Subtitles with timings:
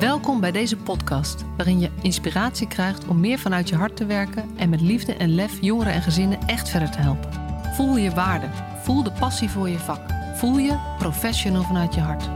[0.00, 4.50] Welkom bij deze podcast, waarin je inspiratie krijgt om meer vanuit je hart te werken
[4.56, 7.32] en met liefde en lef jongeren en gezinnen echt verder te helpen.
[7.74, 8.46] Voel je waarde,
[8.82, 10.00] voel de passie voor je vak,
[10.34, 12.28] voel je professional vanuit je hart.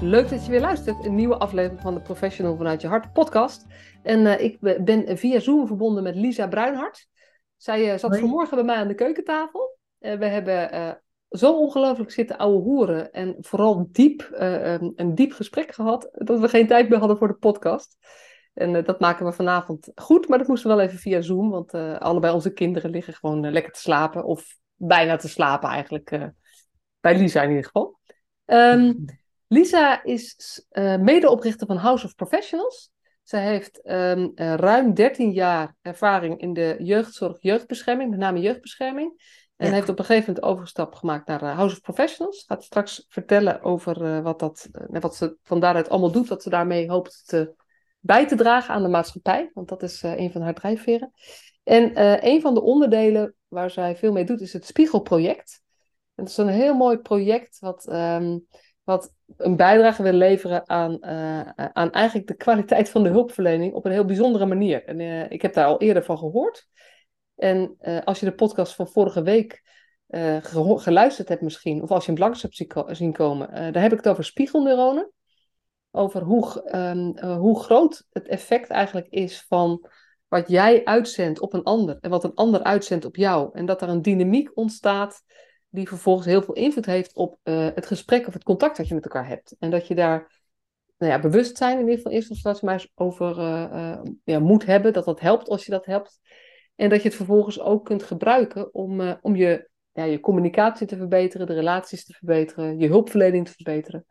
[0.00, 1.04] Leuk dat je weer luistert.
[1.04, 3.66] Een nieuwe aflevering van de Professional vanuit je hart podcast.
[4.02, 7.08] En uh, ik ben via Zoom verbonden met Lisa Bruinhart.
[7.64, 8.20] Zij uh, zat Hoi.
[8.20, 9.78] vanmorgen bij mij aan de keukentafel.
[10.00, 15.74] Uh, we hebben zo ongelooflijk zitten ouwe hoeren en vooral diep, um, een diep gesprek
[15.74, 17.96] gehad, dat we geen tijd meer hadden voor de podcast.
[18.54, 21.74] En dat maken we vanavond goed, maar dat moesten we wel even via Zoom, want
[21.98, 26.10] allebei onze kinderen liggen gewoon lekker te slapen, of bijna te slapen eigenlijk,
[27.00, 27.98] bij Lisa in ieder geval.
[28.44, 29.04] Um,
[29.48, 30.66] Lisa is
[31.00, 32.93] medeoprichter van House of Professionals.
[33.24, 39.22] Zij heeft um, uh, ruim 13 jaar ervaring in de jeugdzorg, jeugdbescherming, met name jeugdbescherming.
[39.56, 39.72] En ja.
[39.72, 42.44] heeft op een gegeven moment overstap gemaakt naar uh, House of Professionals.
[42.46, 46.88] Gaat straks vertellen over wat, dat, wat ze van daaruit allemaal doet, wat ze daarmee
[46.88, 47.54] hoopt te,
[48.00, 49.50] bij te dragen aan de maatschappij.
[49.54, 51.12] Want dat is een van haar drijfveren.
[51.62, 55.62] En een van de onderdelen waar zij veel mee doet, is het Spiegelproject.
[56.14, 57.88] En dat is een heel mooi project wat.
[57.92, 58.46] Um,
[58.84, 61.40] wat een bijdrage wil leveren aan, uh,
[61.72, 64.84] aan eigenlijk de kwaliteit van de hulpverlening op een heel bijzondere manier.
[64.84, 66.68] En uh, ik heb daar al eerder van gehoord.
[67.34, 69.62] En als je de podcast van vorige week
[70.76, 74.08] geluisterd hebt misschien, of als je hem langs hebt zien komen, daar heb ik het
[74.08, 75.12] over spiegelneuronen.
[75.90, 79.88] Over hoe, um, hoe groot het effect eigenlijk is van
[80.28, 83.50] wat jij uitzendt op een ander en wat een ander uitzendt op jou.
[83.52, 85.22] En dat er een dynamiek ontstaat
[85.74, 88.94] die vervolgens heel veel invloed heeft op uh, het gesprek of het contact dat je
[88.94, 89.56] met elkaar hebt.
[89.58, 90.42] En dat je daar
[90.98, 94.66] nou ja, bewust zijn, in ieder geval eerst instantie maar over uh, uh, ja, moet
[94.66, 96.20] hebben, dat dat helpt als je dat hebt.
[96.76, 100.96] En dat je het vervolgens ook kunt gebruiken om, om je, ja, je communicatie te
[100.96, 104.06] verbeteren, de relaties te verbeteren, je hulpverlening te verbeteren.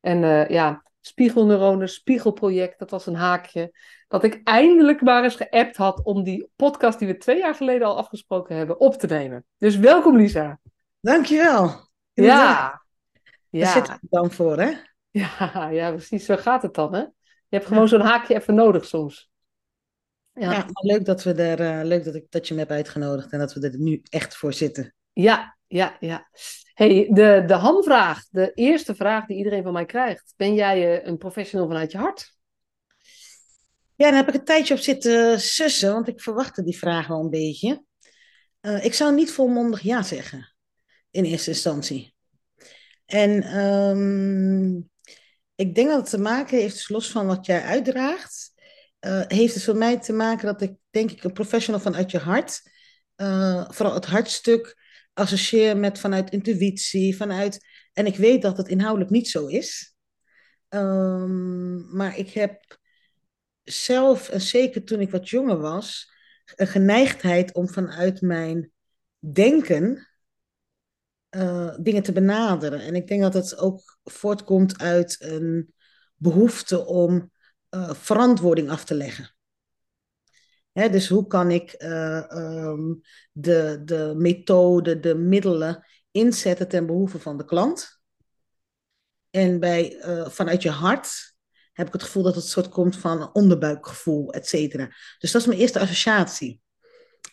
[0.00, 0.18] En
[0.52, 3.72] ja, spiegelneuronen, spiegelproject, dat was een haakje.
[4.08, 7.86] Dat ik eindelijk maar eens geappt had om die podcast die we twee jaar geleden
[7.86, 9.44] al afgesproken hebben op te nemen.
[9.58, 10.60] Dus welkom Lisa.
[11.04, 11.88] Dankjewel.
[12.12, 12.82] Ja.
[13.50, 13.64] ja.
[13.64, 14.72] Daar zit het dan voor, hè?
[15.10, 16.24] Ja, ja, precies.
[16.24, 17.00] Zo gaat het dan, hè?
[17.00, 17.88] Je hebt gewoon ja.
[17.88, 19.30] zo'n haakje even nodig soms.
[20.32, 23.32] Ja, ja leuk, dat, we er, uh, leuk dat, ik, dat je me hebt uitgenodigd
[23.32, 24.94] en dat we er nu echt voor zitten.
[25.12, 26.28] Ja, ja, ja.
[26.74, 30.34] hey, de, de hamvraag, de eerste vraag die iedereen van mij krijgt.
[30.36, 32.36] Ben jij uh, een professional vanuit je hart?
[33.94, 37.20] Ja, daar heb ik een tijdje op zitten sussen, want ik verwachtte die vraag wel
[37.20, 37.84] een beetje.
[38.60, 40.53] Uh, ik zou niet volmondig ja zeggen
[41.14, 42.14] in eerste instantie.
[43.06, 44.90] En um,
[45.54, 48.52] ik denk dat het te maken heeft, dus los van wat jij uitdraagt,
[49.00, 52.18] uh, heeft het voor mij te maken dat ik, denk ik, een professional vanuit je
[52.18, 52.62] hart,
[53.16, 54.82] uh, vooral het hartstuk,
[55.12, 57.66] associeer met vanuit intuïtie, vanuit.
[57.92, 59.94] En ik weet dat het inhoudelijk niet zo is.
[60.68, 62.78] Um, maar ik heb
[63.62, 66.12] zelf, en zeker toen ik wat jonger was,
[66.54, 68.72] een geneigdheid om vanuit mijn
[69.18, 70.08] denken
[71.36, 72.80] uh, dingen te benaderen.
[72.80, 75.74] En ik denk dat het ook voortkomt uit een
[76.16, 77.30] behoefte om
[77.70, 79.34] uh, verantwoording af te leggen.
[80.72, 83.00] Hè, dus hoe kan ik uh, um,
[83.32, 88.00] de, de methode, de middelen inzetten ten behoeve van de klant?
[89.30, 89.96] En bij,
[90.28, 91.34] vanuit je hart
[91.72, 94.86] heb ik het gevoel dat het soort komt van onderbuikgevoel, et cetera.
[95.18, 96.60] Dus dat is mijn eerste associatie.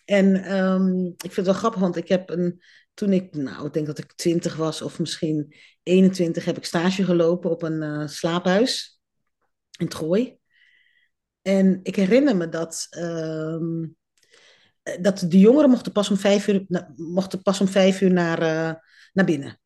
[0.06, 2.62] En um, ik vind het wel grappig, want ik heb een
[2.94, 7.04] toen ik, nou, ik denk dat ik twintig was of misschien 21, heb ik stage
[7.04, 9.02] gelopen op een uh, slaaphuis
[9.80, 10.38] in Trooi.
[11.42, 13.88] En ik herinner me dat, uh,
[15.02, 16.66] dat de jongeren mochten pas om vijf uur,
[16.96, 18.74] mochten pas om vijf uur naar, uh,
[19.14, 19.60] naar binnen.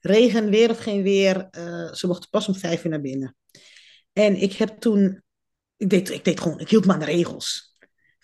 [0.00, 1.48] Regen, weer of geen weer,
[1.92, 3.36] ze mochten pas om vijf uur naar binnen.
[4.12, 5.22] En ik heb toen,
[5.76, 7.76] ik deed, ik deed gewoon, ik hield me aan de regels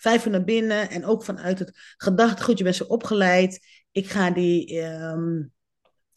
[0.03, 0.91] vijf uur naar binnen.
[0.91, 3.67] En ook vanuit het gedachtegoed, je bent zo opgeleid.
[3.93, 4.81] Ik ga die.
[4.83, 5.53] Um,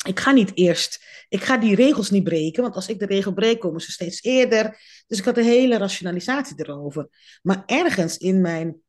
[0.06, 3.34] ik ga niet eerst, ik ga die regels niet breken, want als ik de regel
[3.34, 4.80] breek, komen ze steeds eerder.
[5.08, 7.10] Dus ik had een hele rationalisatie erover.
[7.42, 8.82] Maar ergens in mijn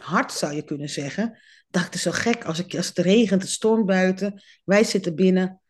[0.00, 1.38] hart zou je kunnen zeggen,
[1.68, 5.60] dacht ik, zo gek als, ik, als het regent, het stormt buiten, wij zitten binnen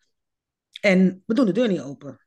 [0.80, 2.26] en we doen de deur niet open.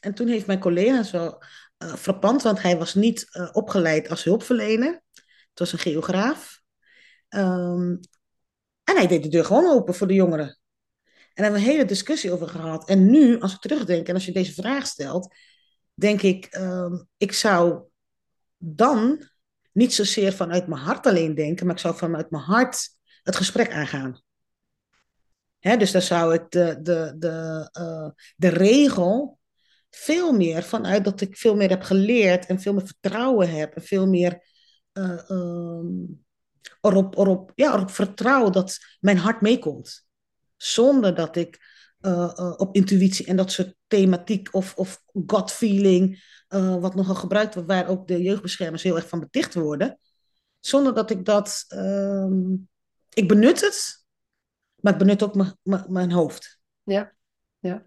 [0.00, 1.38] En toen heeft mijn collega zo
[1.78, 5.02] uh, frappant, want hij was niet uh, opgeleid als hulpverlener.
[5.50, 6.62] Het was een geograaf.
[7.28, 8.00] Um,
[8.90, 10.46] en hij deed de deur gewoon open voor de jongeren.
[10.46, 10.56] En
[11.34, 12.88] daar hebben we een hele discussie over gehad.
[12.88, 15.34] En nu, als ik terugdenk en als je deze vraag stelt,
[15.94, 17.82] denk ik, um, ik zou
[18.58, 19.28] dan
[19.72, 22.88] niet zozeer vanuit mijn hart alleen denken, maar ik zou vanuit mijn hart
[23.22, 24.22] het gesprek aangaan.
[25.58, 29.38] Hè, dus dan zou ik de, de, de, de regel
[29.90, 33.82] veel meer vanuit dat ik veel meer heb geleerd en veel meer vertrouwen heb en
[33.82, 34.42] veel meer
[34.92, 36.24] uh, um,
[36.80, 40.06] erop, erop, ja, erop vertrouw dat mijn hart meekomt.
[40.56, 41.58] Zonder dat ik
[42.00, 46.28] uh, uh, op intuïtie en dat soort thematiek of, of gut feeling,
[46.80, 49.98] wat nogal gebruikt wordt, waar ook de jeugdbeschermers heel erg van beticht worden.
[50.60, 52.52] Zonder dat ik dat, ehm,
[53.12, 54.04] ik benut het,
[54.76, 55.34] maar ik benut ook
[55.88, 56.60] mijn hoofd.
[56.82, 57.12] Ja,
[57.58, 57.84] ja.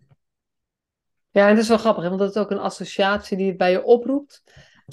[1.31, 2.10] Ja, en dat is wel grappig, hè?
[2.10, 4.44] want dat is ook een associatie die het bij je oproept.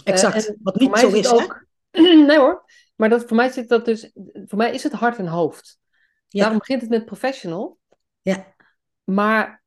[0.05, 1.67] Exact, wat niet zo is, is ook...
[2.27, 2.65] nee hoor,
[3.01, 5.79] maar dat, voor mij zit dat dus, voor mij is het hart en hoofd.
[6.29, 6.41] Ja.
[6.41, 7.79] Daarom begint het met professional.
[8.23, 8.55] Ja.
[9.05, 9.63] Maar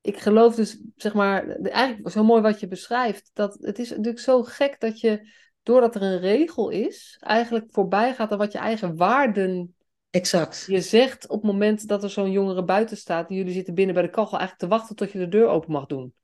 [0.00, 4.18] ik geloof dus, zeg maar, eigenlijk zo mooi wat je beschrijft, dat het is natuurlijk
[4.18, 5.30] zo gek dat je,
[5.62, 9.74] doordat er een regel is, eigenlijk voorbij gaat aan wat je eigen waarden
[10.10, 10.64] Exact.
[10.68, 13.94] Je zegt op het moment dat er zo'n jongere buiten staat en jullie zitten binnen
[13.94, 16.14] bij de kachel eigenlijk te wachten tot je de deur open mag doen.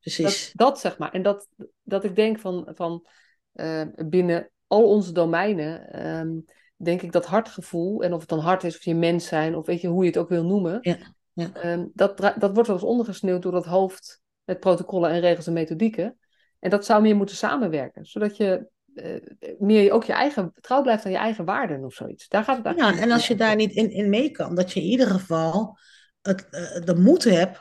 [0.00, 0.52] Precies.
[0.54, 1.12] Dat, dat zeg maar.
[1.12, 1.48] En dat,
[1.82, 3.06] dat ik denk van, van
[3.54, 6.44] uh, binnen al onze domeinen, um,
[6.76, 9.66] denk ik dat hartgevoel, en of het dan hart is of je mens zijn, of
[9.66, 10.96] weet je hoe je het ook wil noemen, ja,
[11.32, 11.72] ja.
[11.72, 15.52] Um, dat, dat wordt wel eens ondergesneeuwd door dat hoofd met protocollen en regels en
[15.52, 16.18] methodieken.
[16.58, 19.16] En dat zou meer moeten samenwerken, zodat je uh,
[19.58, 22.28] meer ook je eigen, trouw blijft aan je eigen waarden of zoiets.
[22.28, 24.72] Daar gaat het eigenlijk Ja, en als je daar niet in, in mee kan, dat
[24.72, 25.78] je in ieder geval
[26.22, 27.60] het, uh, de moed hebt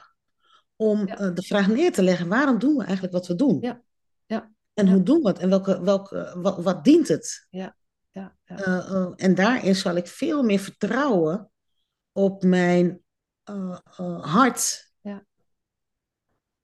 [0.76, 1.22] om ja.
[1.22, 3.58] uh, de vraag neer te leggen, waarom doen we eigenlijk wat we doen?
[3.62, 3.82] Ja.
[4.78, 4.94] En ja.
[4.94, 5.40] hoe doen we het?
[5.40, 7.48] En welke, welke, wat, wat dient het?
[7.50, 7.76] Ja.
[8.12, 8.36] Ja.
[8.46, 9.14] Ja.
[9.16, 11.52] en daarin zal ik veel meer vertrouwen
[12.12, 13.04] op mijn
[14.22, 14.92] hart.
[15.02, 15.26] Ja.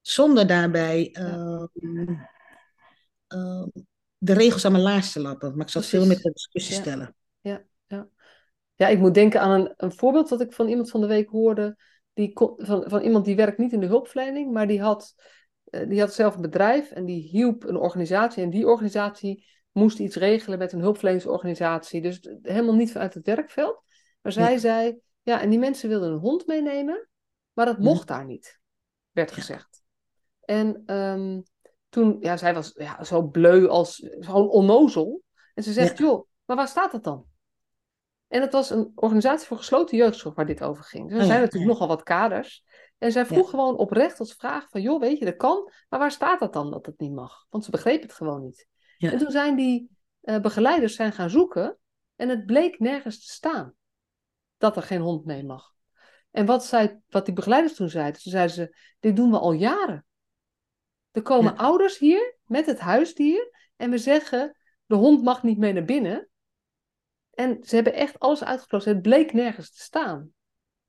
[0.02, 1.66] Zonder daarbij ehm,
[3.28, 3.68] ehm,
[4.18, 5.52] de regels aan mijn laars te lappen.
[5.56, 6.00] Maar ik zal Precies.
[6.00, 7.16] veel meer ter discussie stellen.
[7.42, 8.08] Ja, ja.
[8.76, 11.30] ja, ik moet denken aan een, een voorbeeld dat ik van iemand van de week
[11.30, 11.78] hoorde.
[12.14, 15.16] Die van, van iemand die werkt niet in de hulpverlening, maar die had,
[15.88, 18.44] die had zelf een bedrijf en die hielp een organisatie.
[18.44, 22.02] En die organisatie moest iets regelen met een hulpverleningsorganisatie.
[22.02, 23.84] Dus helemaal niet vanuit het werkveld.
[24.22, 24.58] Maar zij ja.
[24.58, 27.10] zei, ja, en die mensen wilden een hond meenemen,
[27.54, 28.16] maar dat mocht ja.
[28.16, 28.60] daar niet,
[29.12, 29.84] werd gezegd.
[30.42, 31.44] En um,
[31.90, 35.24] toen, ja, zij was ja, zo bleu als gewoon onnozel.
[35.54, 36.06] En ze zegt, ja.
[36.06, 37.26] joh, maar waar staat dat dan?
[38.28, 41.10] En het was een organisatie voor gesloten jeugdzorg waar dit over ging.
[41.10, 42.64] Dus er zijn natuurlijk nogal wat kaders.
[42.98, 46.12] En zij vroeg gewoon oprecht als vraag van, joh, weet je, dat kan, maar waar
[46.12, 47.46] staat dat dan dat het niet mag?
[47.50, 48.68] Want ze begreep het gewoon niet.
[48.98, 49.90] En toen zijn die
[50.22, 51.78] uh, begeleiders zijn gaan zoeken
[52.16, 53.74] en het bleek nergens te staan
[54.58, 55.74] dat er geen hond mee mag.
[56.32, 59.52] En wat, zei, wat die begeleiders toen zeiden, toen zeiden ze, dit doen we al
[59.52, 60.06] jaren.
[61.12, 61.60] Er komen ja.
[61.60, 66.28] ouders hier met het huisdier en we zeggen, de hond mag niet mee naar binnen.
[67.34, 68.94] En ze hebben echt alles uitgeplozen.
[68.94, 70.34] Het bleek nergens te staan.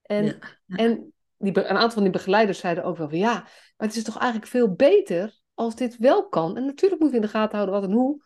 [0.03, 0.39] En, ja.
[0.65, 0.77] Ja.
[0.77, 1.14] en
[1.45, 3.33] die, een aantal van die begeleiders zeiden ook wel van, ja,
[3.77, 6.57] maar het is toch eigenlijk veel beter als dit wel kan.
[6.57, 8.23] En natuurlijk moeten we in de gaten houden wat en hoe.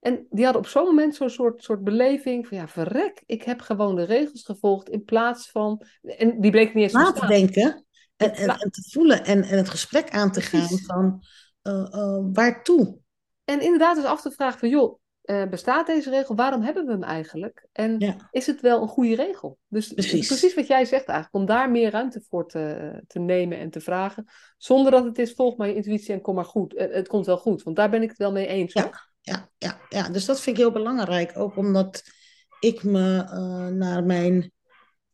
[0.00, 3.60] En die hadden op zo'n moment zo'n soort, soort beleving van, ja, verrek, ik heb
[3.60, 5.82] gewoon de regels gevolgd in plaats van...
[6.02, 7.84] En die bleek niet eens Na te denken
[8.16, 11.22] en, en, en, te voelen en, en het gesprek aan te gaan van
[11.62, 12.98] uh, uh, waartoe.
[13.44, 14.99] En inderdaad is af te vragen van, joh,
[15.30, 16.34] uh, bestaat deze regel?
[16.34, 17.66] Waarom hebben we hem eigenlijk?
[17.72, 18.28] En ja.
[18.30, 19.58] is het wel een goede regel?
[19.68, 20.26] Dus precies.
[20.26, 23.80] precies wat jij zegt eigenlijk, om daar meer ruimte voor te, te nemen en te
[23.80, 24.24] vragen.
[24.56, 26.74] Zonder dat het is, volg maar je intuïtie en kom maar goed.
[26.76, 28.72] Het, het komt wel goed, want daar ben ik het wel mee eens.
[28.72, 31.38] Ja, ja, ja, ja, dus dat vind ik heel belangrijk.
[31.38, 32.02] Ook omdat
[32.60, 34.52] ik me uh, naar mijn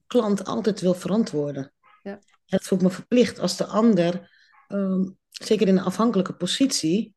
[0.07, 1.73] klant altijd wil verantwoorden.
[2.03, 2.19] Ja.
[2.47, 4.31] Het voelt me verplicht als de ander,
[4.69, 7.16] um, zeker in een afhankelijke positie,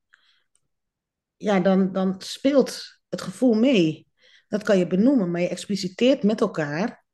[1.39, 4.07] ja, dan, dan speelt het gevoel mee.
[4.47, 7.05] Dat kan je benoemen, maar je expliciteert met elkaar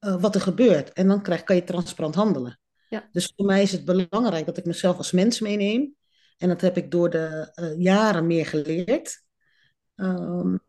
[0.00, 0.92] uh, wat er gebeurt.
[0.92, 2.60] En dan krijg, kan je transparant handelen.
[2.88, 3.08] Ja.
[3.12, 5.94] Dus voor mij is het belangrijk dat ik mezelf als mens meeneem.
[6.36, 9.22] En dat heb ik door de uh, jaren meer geleerd.
[9.94, 10.62] Um,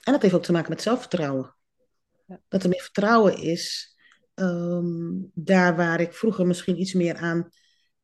[0.00, 1.56] en dat heeft ook te maken met zelfvertrouwen.
[2.26, 2.40] Ja.
[2.48, 3.94] Dat er meer vertrouwen is.
[4.34, 7.48] Um, daar waar ik vroeger misschien iets meer aan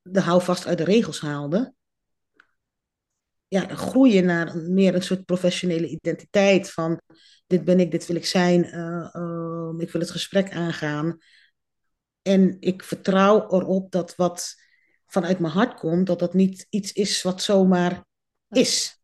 [0.03, 1.75] de houvast uit de regels haalde
[3.49, 7.01] ja, groeien naar meer een soort professionele identiteit van
[7.47, 11.19] dit ben ik, dit wil ik zijn, uh, uh, ik wil het gesprek aangaan.
[12.23, 14.55] En ik vertrouw erop dat wat
[15.07, 18.05] vanuit mijn hart komt, dat dat niet iets is wat zomaar
[18.49, 19.01] is.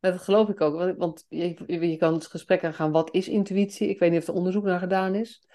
[0.00, 3.88] Dat geloof ik ook, want je, je kan het gesprek aangaan, wat is intuïtie?
[3.88, 5.46] Ik weet niet of er onderzoek naar gedaan is.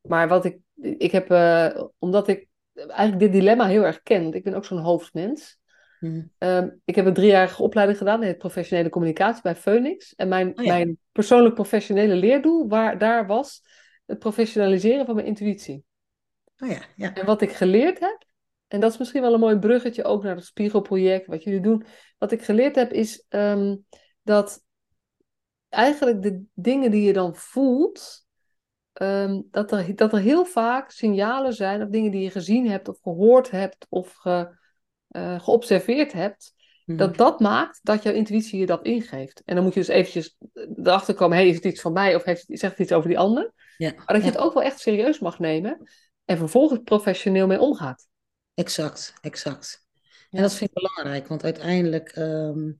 [0.00, 4.34] Maar wat ik, ik heb, uh, omdat ik eigenlijk dit dilemma heel erg ken, want
[4.34, 5.57] ik ben ook zo'n hoofdmens.
[5.98, 6.32] Hmm.
[6.38, 10.14] Um, ik heb een driejarige opleiding gedaan in professionele communicatie bij Phoenix.
[10.14, 10.72] En mijn, oh ja.
[10.72, 13.62] mijn persoonlijk professionele leerdoel waar, daar was
[14.06, 15.84] het professionaliseren van mijn intuïtie.
[16.58, 17.14] Oh ja, ja.
[17.14, 18.26] En wat ik geleerd heb,
[18.68, 21.86] en dat is misschien wel een mooi bruggetje ook naar het spiegelproject, wat jullie doen.
[22.18, 23.76] Wat ik geleerd heb is ehm,
[24.22, 24.64] dat
[25.68, 28.26] eigenlijk de dingen die je dan voelt,
[28.92, 32.88] ehm, dat, er, dat er heel vaak signalen zijn of dingen die je gezien hebt
[32.88, 34.56] of gehoord hebt of ge,
[35.10, 36.98] uh, geobserveerd hebt, mhm.
[36.98, 39.42] dat dat maakt dat jouw intuïtie je dat ingeeft.
[39.44, 40.36] En dan moet je dus eventjes
[40.82, 43.18] erachter komen, hey, is het iets van mij of heeft, zegt het iets over die
[43.18, 43.52] ander?
[43.76, 43.92] Ja.
[43.96, 45.88] Maar dat je het ook wel echt serieus mag nemen
[46.24, 48.06] en vervolgens professioneel mee omgaat.
[48.54, 49.86] Exact, exact.
[50.30, 52.72] En dat vind ik belangrijk, want uiteindelijk ehm,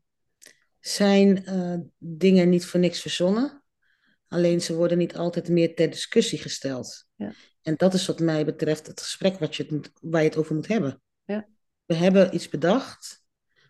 [0.80, 3.62] zijn uh, dingen niet voor niks verzonnen.
[4.28, 7.06] Alleen ze worden niet altijd meer ter discussie gesteld.
[7.14, 7.32] Ja.
[7.62, 10.38] En dat is wat mij betreft het gesprek wat je het moet, waar je het
[10.38, 11.02] over moet hebben.
[11.24, 11.48] Ja.
[11.88, 13.24] We hebben iets bedacht.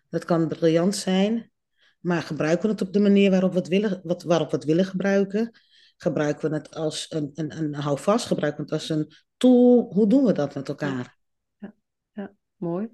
[0.09, 1.51] Dat kan briljant zijn.
[1.99, 4.65] Maar gebruiken we het op de manier waarop we het willen, wat, waarop we het
[4.65, 5.59] willen gebruiken?
[5.97, 8.25] Gebruiken we het als een, een, een houvast?
[8.25, 9.91] Gebruiken we het als een tool?
[9.93, 11.17] Hoe doen we dat met elkaar?
[11.57, 11.73] Ja,
[12.11, 12.33] ja.
[12.55, 12.89] mooi.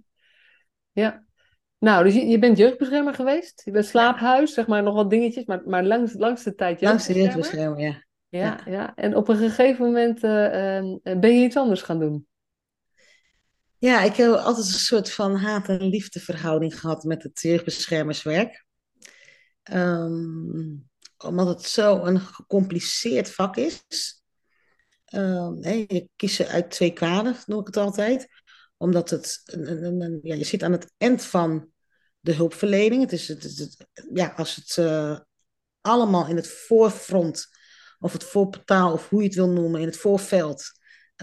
[0.91, 1.25] Ja,
[1.79, 3.61] nou, dus je, je bent jeugdbeschermer geweest.
[3.65, 7.23] Je bent slaaphuis, zeg maar, nog wat dingetjes, maar, maar langs, langs de tijd jeugdbeschermer.
[7.23, 8.03] Langs de jeugdbeschermer, ja.
[8.39, 8.95] Ja, ja.
[8.95, 12.27] En op een gegeven moment uh, uh, ben je iets anders gaan doen.
[13.85, 18.65] Ja, ik heb altijd een soort van haat- en liefdeverhouding gehad met het jeugdbeschermerswerk.
[19.71, 23.83] Um, omdat het zo een gecompliceerd vak is.
[25.13, 28.27] Um, hey, je kiest uit twee kwaden, noem ik het altijd.
[28.77, 31.69] Omdat het, een, een, ja, je zit aan het eind van
[32.19, 33.01] de hulpverlening.
[33.01, 35.19] Het is, het, ja, als het uh,
[35.81, 37.47] allemaal in het voorfront,
[37.99, 40.63] of het voorportaal, of hoe je het wil noemen, in het voorveld,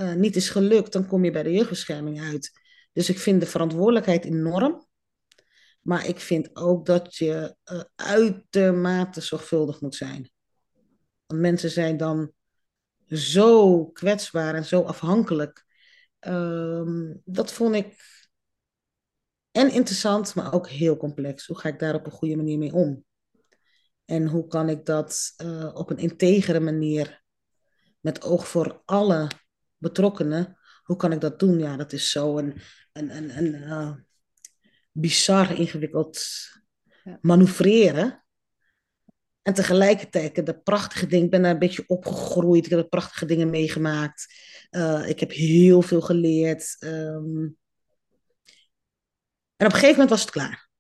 [0.01, 2.61] uh, niet is gelukt, dan kom je bij de jeugdbescherming uit.
[2.93, 4.87] Dus ik vind de verantwoordelijkheid enorm.
[5.81, 10.31] Maar ik vind ook dat je uh, uitermate zorgvuldig moet zijn.
[11.27, 12.33] Want mensen zijn dan
[13.07, 15.65] zo kwetsbaar en zo afhankelijk.
[16.21, 17.97] Um, dat vond ik
[19.51, 21.47] en interessant, maar ook heel complex.
[21.47, 23.05] Hoe ga ik daar op een goede manier mee om?
[24.05, 27.23] En hoe kan ik dat uh, op een integere manier,
[28.01, 29.29] met oog voor alle
[29.83, 31.59] betrokkenen, hoe kan ik dat doen?
[31.59, 32.61] Ja, dat is zo een,
[32.93, 33.93] een, een, een uh,
[34.93, 36.21] bizar ingewikkeld
[37.05, 37.19] ja.
[37.21, 38.25] manoeuvreren.
[39.43, 43.51] En tegelijkertijd, de prachtige dingen, ik ben daar een beetje opgegroeid, ik heb prachtige dingen
[43.51, 44.35] meegemaakt.
[44.71, 46.77] Uh, ik heb heel veel geleerd.
[46.81, 47.57] Um,
[49.57, 50.71] en op een gegeven moment was het klaar.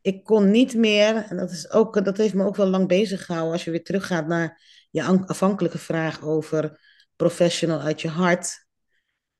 [0.00, 3.24] Ik kon niet meer, en dat, is ook, dat heeft me ook wel lang bezig
[3.24, 4.62] gehouden, als je weer teruggaat naar
[5.04, 6.80] je afhankelijke vraag over
[7.16, 8.66] professional uit je hart.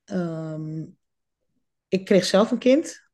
[0.05, 0.97] Um,
[1.89, 3.05] ik kreeg zelf een kind.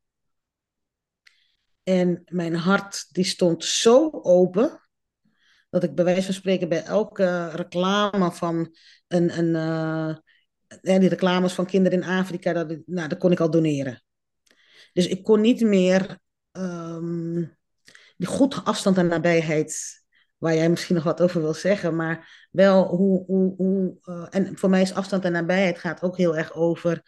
[1.83, 4.81] En mijn hart die stond zo open.
[5.69, 8.75] Dat ik bij wijze van spreken bij elke reclame van
[9.07, 9.37] een.
[9.37, 10.15] een uh,
[10.81, 14.03] die reclames van kinderen in Afrika, dat, nou, dat kon ik al doneren.
[14.93, 16.19] Dus ik kon niet meer
[16.51, 17.57] um,
[18.17, 20.02] die goed afstand en nabijheid,
[20.43, 23.25] waar jij misschien nog wat over wil zeggen, maar wel hoe.
[23.25, 27.01] hoe, hoe uh, en voor mij is afstand en nabijheid gaat ook heel erg over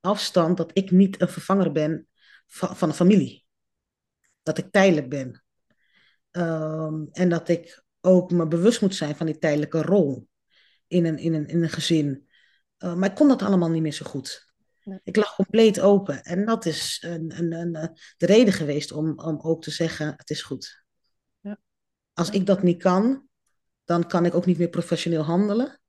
[0.00, 2.08] afstand dat ik niet een vervanger ben
[2.46, 3.44] van, van een familie.
[4.42, 5.44] Dat ik tijdelijk ben.
[6.30, 10.28] Um, en dat ik ook me bewust moet zijn van die tijdelijke rol
[10.86, 12.28] in een, in een, in een gezin.
[12.78, 14.52] Uh, maar ik kon dat allemaal niet meer zo goed.
[14.82, 15.00] Nee.
[15.02, 16.22] Ik lag compleet open.
[16.22, 20.14] En dat is een, een, een, eh, de reden geweest om, om ook te zeggen:
[20.16, 20.85] het is goed.
[22.16, 23.28] Als ik dat niet kan,
[23.84, 25.80] dan kan ik ook niet meer professioneel handelen.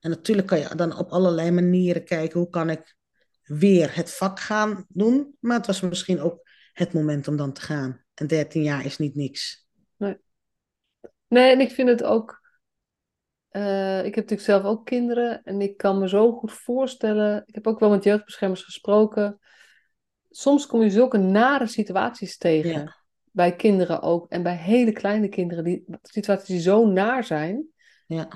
[0.00, 2.96] En natuurlijk kan je dan op allerlei manieren kijken hoe kan ik
[3.42, 5.36] weer het vak gaan doen.
[5.40, 8.04] Maar het was misschien ook het moment om dan te gaan.
[8.14, 9.66] En 13 jaar is niet niks.
[9.96, 10.16] Nee,
[11.28, 12.44] nee en ik vind het ook.
[13.50, 17.42] Uh, ik heb natuurlijk zelf ook kinderen en ik kan me zo goed voorstellen.
[17.46, 19.38] Ik heb ook wel met jeugdbeschermers gesproken.
[20.30, 22.70] Soms kom je zulke nare situaties tegen.
[22.70, 23.05] Ja.
[23.36, 24.26] Bij kinderen ook.
[24.28, 25.64] En bij hele kleine kinderen.
[25.64, 27.66] Die situaties die zo naar zijn.
[28.06, 28.28] Ja.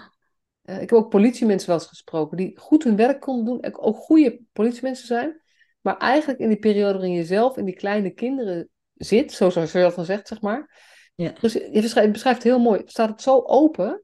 [0.64, 3.96] Uh, ik heb ook politiemensen wel eens gesproken die goed hun werk konden doen, ook
[3.96, 5.40] goede politiemensen zijn,
[5.80, 9.92] maar eigenlijk in die periode waarin je zelf in die kleine kinderen zit, zoals je
[9.96, 10.78] dan zegt, zeg maar.
[11.14, 11.32] Ja.
[11.40, 14.02] Dus je beschrijft, beschrijft heel mooi, staat het zo open,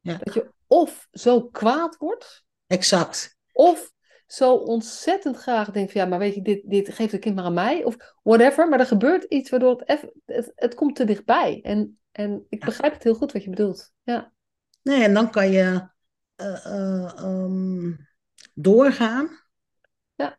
[0.00, 0.18] ja.
[0.22, 2.44] dat je of zo kwaad wordt.
[2.66, 3.36] Exact.
[3.52, 3.92] Of
[4.28, 7.44] zo ontzettend graag denkt van ja, maar weet je, dit, dit geeft het kind maar
[7.44, 7.84] aan mij.
[7.84, 8.68] Of whatever.
[8.68, 11.60] Maar er gebeurt iets waardoor het, even, het, het komt te dichtbij.
[11.62, 13.92] En, en ik begrijp het heel goed wat je bedoelt.
[14.02, 14.32] Ja.
[14.82, 15.88] Nee, en dan kan je
[16.36, 18.08] uh, um,
[18.54, 19.28] doorgaan.
[20.14, 20.38] Ja.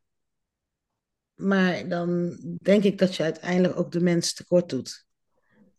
[1.35, 5.05] Maar dan denk ik dat je uiteindelijk ook de mens tekort doet.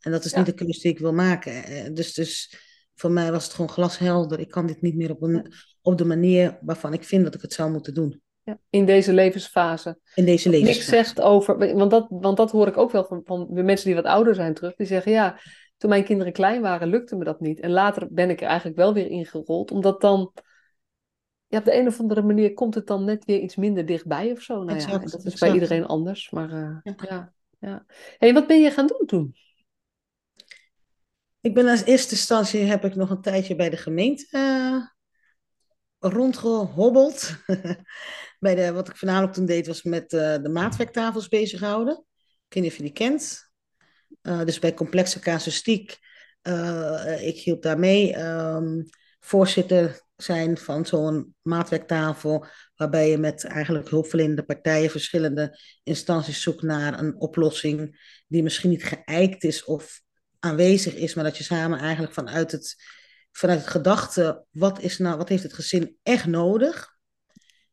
[0.00, 1.94] En dat is niet de keuze die ik wil maken.
[1.94, 2.56] Dus, dus
[2.94, 4.40] voor mij was het gewoon glashelder.
[4.40, 7.42] Ik kan dit niet meer op, een, op de manier waarvan ik vind dat ik
[7.42, 8.22] het zou moeten doen.
[8.42, 9.98] Ja, in deze levensfase.
[10.14, 10.78] In deze levensfase.
[10.78, 13.86] Niks zegt over, want dat, want dat hoor ik ook wel van, van de mensen
[13.86, 14.74] die wat ouder zijn terug.
[14.74, 15.40] Die zeggen ja,
[15.76, 17.60] toen mijn kinderen klein waren, lukte me dat niet.
[17.60, 20.32] En later ben ik er eigenlijk wel weer ingerold, omdat dan
[21.46, 24.30] ja, op de een of andere manier komt het dan net weer iets minder dichtbij
[24.30, 24.62] of zo.
[24.62, 26.30] Nou ja, dat is bij iedereen anders.
[26.30, 27.32] Maar uh, ja.
[27.58, 27.84] ja,
[28.18, 29.34] hey, wat ben je gaan doen toen?
[31.40, 34.86] Ik ben als eerste instantie heb ik nog een tijdje bij de gemeente uh,
[36.00, 37.36] rondgehobbeld.
[38.38, 42.04] bij de, wat ik voornamelijk toen deed was met uh, de maatwerktafels bezighouden.
[42.48, 43.50] Ik weet niet of je die kent.
[44.22, 45.98] dus bij complexe casuïstiek.
[47.20, 48.18] ik hielp daarmee.
[48.18, 48.84] Um,
[49.20, 56.98] voorzitter zijn van zo'n maatwerktafel, waarbij je met eigenlijk hulpverlenende partijen, verschillende instanties zoekt naar
[56.98, 60.02] een oplossing die misschien niet geëikt is of
[60.38, 62.76] aanwezig is, maar dat je samen eigenlijk vanuit het,
[63.32, 66.98] vanuit het gedachte, wat, is nou, wat heeft het gezin echt nodig?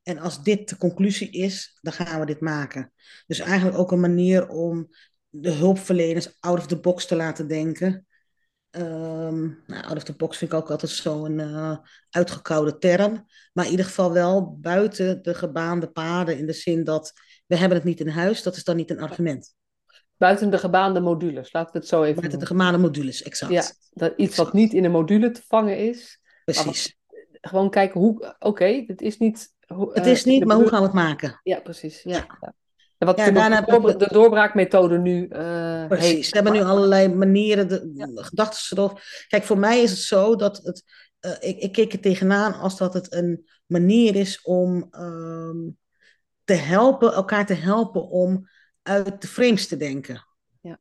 [0.04, 2.94] En als dit de conclusie is, dan gaan we dit maken.
[3.28, 4.88] Dus eigenlijk ook een manier om
[5.30, 8.08] de hulpverleners out of the box te laten denken.
[8.72, 11.78] Um, nou, out of the box vind ik ook altijd zo'n uh,
[12.10, 13.26] uitgekoude term.
[13.54, 16.38] Maar in ieder geval wel buiten de gebaande paden.
[16.38, 17.14] In de zin dat
[17.46, 18.44] we hebben het niet in huis.
[18.44, 19.56] Dat is dan niet een argument.
[20.18, 23.52] Buiten de gebaande modules, laten we het zo even Buiten de gebaande modules, exact.
[23.52, 26.22] Ja, dat iets wat niet in een module te vangen is.
[26.46, 26.98] Precies.
[27.42, 29.54] Gewoon kijken hoe, oké, het is niet...
[29.94, 31.40] het is niet, maar hoe gaan we het maken?
[31.44, 32.04] Ja, precies.
[32.04, 32.26] ja.
[32.42, 32.54] ja.
[32.98, 33.26] En wat ja,
[33.60, 38.24] de, de, de, doorbraakmethode nu uh, Precies, ze hebben nu allerlei manieren, de, ja.
[38.24, 39.00] gedachten erop.
[39.28, 40.84] Kijk, voor mij is het zo dat het,
[41.22, 45.78] uh, ik, ik keek er tegenaan als dat het een manier is om um,
[46.44, 48.48] te helpen, elkaar te helpen om
[48.88, 50.26] uit de frames te denken.
[50.62, 50.80] Ja.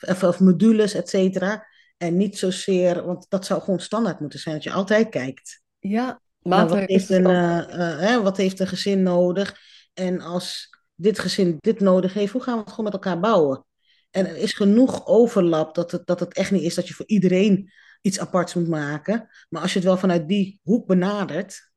[0.00, 1.66] Of, of modules, et cetera.
[1.96, 5.62] En niet zozeer, want dat zou gewoon standaard moeten zijn, dat je altijd kijkt.
[5.78, 7.66] Ja, maar wat heeft, een, uh,
[7.98, 9.60] hè, wat heeft een gezin nodig?
[9.94, 13.64] En als dit gezin dit nodig heeft, hoe gaan we het gewoon met elkaar bouwen?
[14.10, 17.06] En er is genoeg overlap dat het, dat het echt niet is dat je voor
[17.06, 19.28] iedereen iets aparts moet maken.
[19.48, 21.67] Maar als je het wel vanuit die hoek benadert.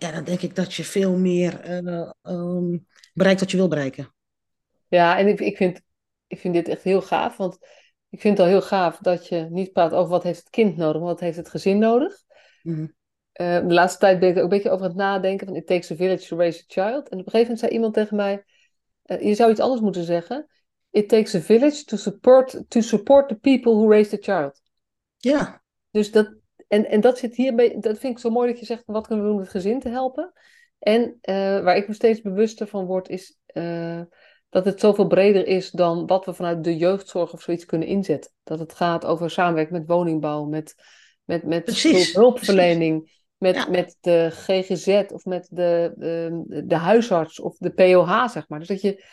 [0.00, 4.14] Ja dan denk ik dat je veel meer uh, um, bereikt wat je wil bereiken.
[4.88, 5.80] Ja, en ik, ik, vind,
[6.26, 7.58] ik vind dit echt heel gaaf, want
[8.08, 10.76] ik vind het al heel gaaf dat je niet praat over wat heeft het kind
[10.76, 12.16] nodig, maar wat heeft het gezin nodig.
[12.62, 12.98] Mm -hmm.
[13.40, 15.56] Uh, de laatste tijd ben ik er ook een beetje over aan het nadenken van
[15.56, 17.08] it takes a village to raise a child.
[17.08, 18.44] En op een gegeven moment zei iemand tegen mij,
[19.06, 20.46] uh, je zou iets anders moeten zeggen.
[20.90, 24.62] It takes a village to support, to support the people who raise the child.
[25.16, 25.62] Ja.
[25.90, 26.39] Dus dat,
[26.70, 29.24] en, en dat zit hierbij, dat vind ik zo mooi dat je zegt, wat kunnen
[29.24, 30.32] we doen om het gezin te helpen?
[30.78, 33.38] En uh, waar ik me steeds bewuster van word, is
[34.48, 38.32] dat het zoveel breder is dan wat we vanuit de jeugdzorg of zoiets kunnen inzetten.
[38.42, 40.74] Dat het gaat over samenwerking met woningbouw, met,
[41.24, 42.98] met, met hulpverlening.
[42.98, 48.48] Precies met, met de GGZ of met de, de, de huisarts of de POH, zeg
[48.48, 48.58] maar.
[48.58, 49.04] Dus dat je,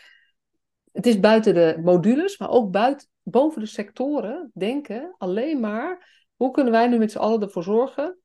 [0.91, 6.51] het is buiten de modules, maar ook buiten, boven de sectoren denken alleen maar, hoe
[6.51, 8.17] kunnen wij nu met z'n allen ervoor zorgen,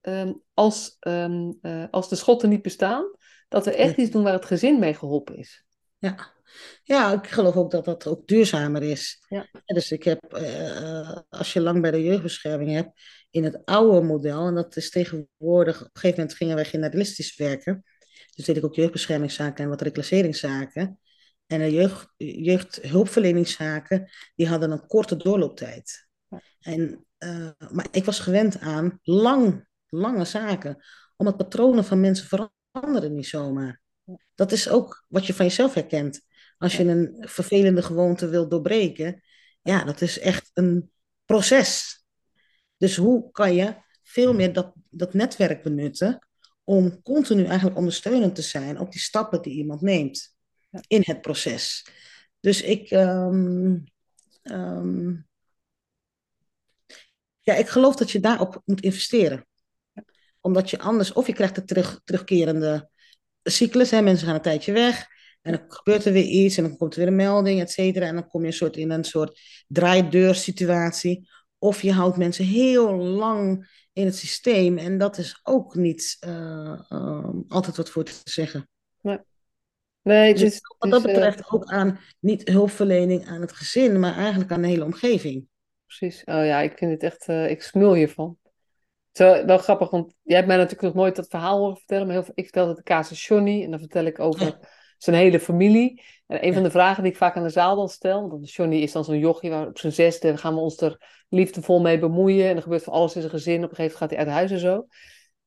[0.00, 3.04] um, als, um, uh, als de schotten niet bestaan,
[3.48, 5.64] dat we echt iets doen waar het gezin mee geholpen is.
[5.98, 6.30] Ja.
[6.84, 9.24] Ja, ik geloof ook dat dat ook duurzamer is.
[9.28, 9.48] Ja.
[9.64, 14.46] Dus ik heb, uh, als je lang bij de jeugdbescherming hebt, in het oude model,
[14.46, 17.84] en dat is tegenwoordig, op een gegeven moment gingen wij generalistisch werken.
[18.34, 20.98] Dus deed ik ook jeugdbeschermingszaken en wat reclasseringszaken.
[21.46, 26.08] En de jeugd, jeugdhulpverleningszaken, die hadden een korte doorlooptijd.
[26.60, 30.84] En, uh, maar ik was gewend aan lang, lange zaken,
[31.16, 33.80] omdat patronen van mensen veranderen niet zomaar.
[34.34, 36.20] Dat is ook wat je van jezelf herkent.
[36.58, 39.22] Als je een vervelende gewoonte wilt doorbreken,
[39.62, 40.90] ja, dat is echt een
[41.24, 42.04] proces.
[42.76, 46.26] Dus hoe kan je veel meer dat, dat netwerk benutten
[46.64, 50.36] om continu eigenlijk ondersteunend te zijn op die stappen die iemand neemt
[50.86, 51.86] in het proces.
[52.40, 53.84] Dus ik, um,
[54.42, 55.26] um,
[57.42, 59.46] ja, ik geloof dat je daarop moet investeren.
[60.40, 62.88] Omdat je anders, of je krijgt de terug, terugkerende
[63.42, 65.06] cyclus, hè, mensen gaan een tijdje weg.
[65.42, 68.06] En dan gebeurt er weer iets en dan komt er weer een melding, et cetera.
[68.06, 71.28] En dan kom je een soort in een soort draaideursituatie.
[71.58, 74.78] Of je houdt mensen heel lang in het systeem.
[74.78, 78.68] En dat is ook niet uh, uh, altijd wat voor te zeggen.
[79.00, 79.18] Nee.
[80.02, 84.52] Nee, dus, wat dat dus, betreft ook aan niet hulpverlening aan het gezin, maar eigenlijk
[84.52, 85.46] aan de hele omgeving.
[85.98, 86.24] Precies.
[86.24, 88.38] Oh ja, ik vind het echt, uh, ik smul hiervan.
[89.12, 92.14] Zo, wel grappig, want jij hebt mij natuurlijk nog nooit dat verhaal horen vertellen, maar
[92.14, 94.58] heel veel, ik vertel het de casus Johnny en dan vertel ik over
[94.98, 96.02] zijn hele familie.
[96.26, 98.76] En een van de vragen die ik vaak aan de zaal dan stel, want Johnny
[98.76, 102.48] is dan zo'n jochie waar op zijn zesde gaan we ons er liefdevol mee bemoeien.
[102.48, 103.64] En er gebeurt van alles in zijn gezin.
[103.64, 104.86] Op een gegeven moment gaat hij uit huis en zo.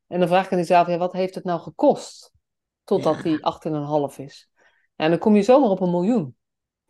[0.07, 2.31] En dan vraag ik aan die zaal, ja, wat heeft het nou gekost
[2.83, 3.39] totdat ja.
[3.41, 4.49] hij 8,5 is?
[4.95, 6.35] En dan kom je zomaar op een miljoen.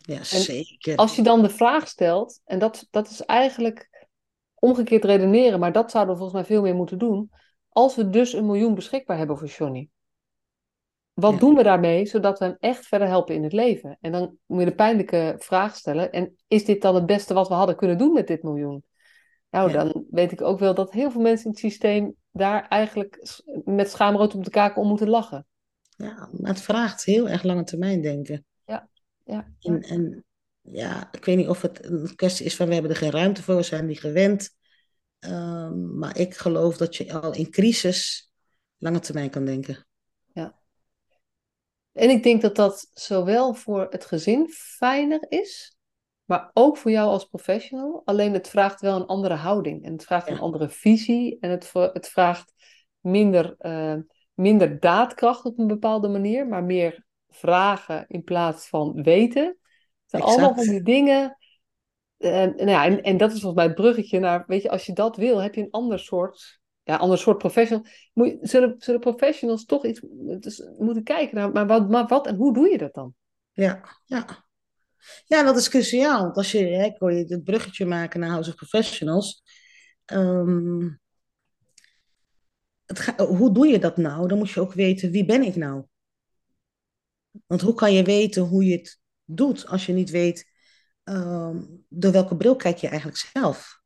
[0.05, 0.95] Ja, zeker.
[0.95, 4.07] Als je dan de vraag stelt, en dat, dat is eigenlijk
[4.53, 7.31] omgekeerd redeneren, maar dat zouden we volgens mij veel meer moeten doen.
[7.69, 9.89] Als we dus een miljoen beschikbaar hebben voor Johnny,
[11.13, 13.97] wat doen we daarmee zodat we hem echt verder helpen in het leven?
[14.01, 17.47] En dan moet je de pijnlijke vraag stellen: en is dit dan het beste wat
[17.47, 18.83] we hadden kunnen doen met dit miljoen?
[19.49, 23.41] Nou, dan weet ik ook wel dat heel veel mensen in het systeem daar eigenlijk
[23.65, 25.45] met schaamrood op de kaken om moeten lachen.
[25.89, 28.45] Ja, maar het vraagt heel erg lange termijn denken.
[29.25, 29.53] Ja.
[29.59, 30.25] En, en
[30.61, 33.43] ja, ik weet niet of het een kwestie is van we hebben er geen ruimte
[33.43, 34.55] voor, we zijn niet gewend.
[35.19, 38.31] Um, maar ik geloof dat je al in crisis
[38.77, 39.87] lange termijn kan denken.
[40.33, 40.59] Ja.
[41.91, 45.77] En ik denk dat dat zowel voor het gezin fijner is,
[46.25, 48.01] maar ook voor jou als professional.
[48.05, 51.71] Alleen het vraagt wel een andere houding en het vraagt een andere visie en het,
[51.73, 52.53] het vraagt
[52.99, 53.95] minder, uh,
[54.33, 57.04] minder daadkracht op een bepaalde manier, maar meer
[57.35, 59.45] vragen in plaats van weten.
[59.45, 59.57] Het
[60.05, 60.41] zijn exact.
[60.41, 61.37] allemaal van die dingen.
[62.17, 64.85] En, nou ja, en, en dat is volgens mij het bruggetje naar, weet je, als
[64.85, 67.85] je dat wil, heb je een ander soort, ja, ander soort professional.
[68.13, 69.99] Moet je, zullen, zullen professionals toch iets
[70.39, 73.13] dus moeten kijken naar, maar wat, maar wat en hoe doe je dat dan?
[73.51, 74.43] Ja, ja.
[75.25, 76.21] Ja, dat is cruciaal.
[76.21, 79.43] Want als je, hè, hoor je het bruggetje maken naar House of Professionals.
[80.13, 80.99] Um,
[82.85, 84.27] het ga, hoe doe je dat nou?
[84.27, 85.83] Dan moet je ook weten, wie ben ik nou?
[87.45, 90.51] Want hoe kan je weten hoe je het doet als je niet weet
[91.03, 93.83] um, door welke bril kijk je eigenlijk zelf?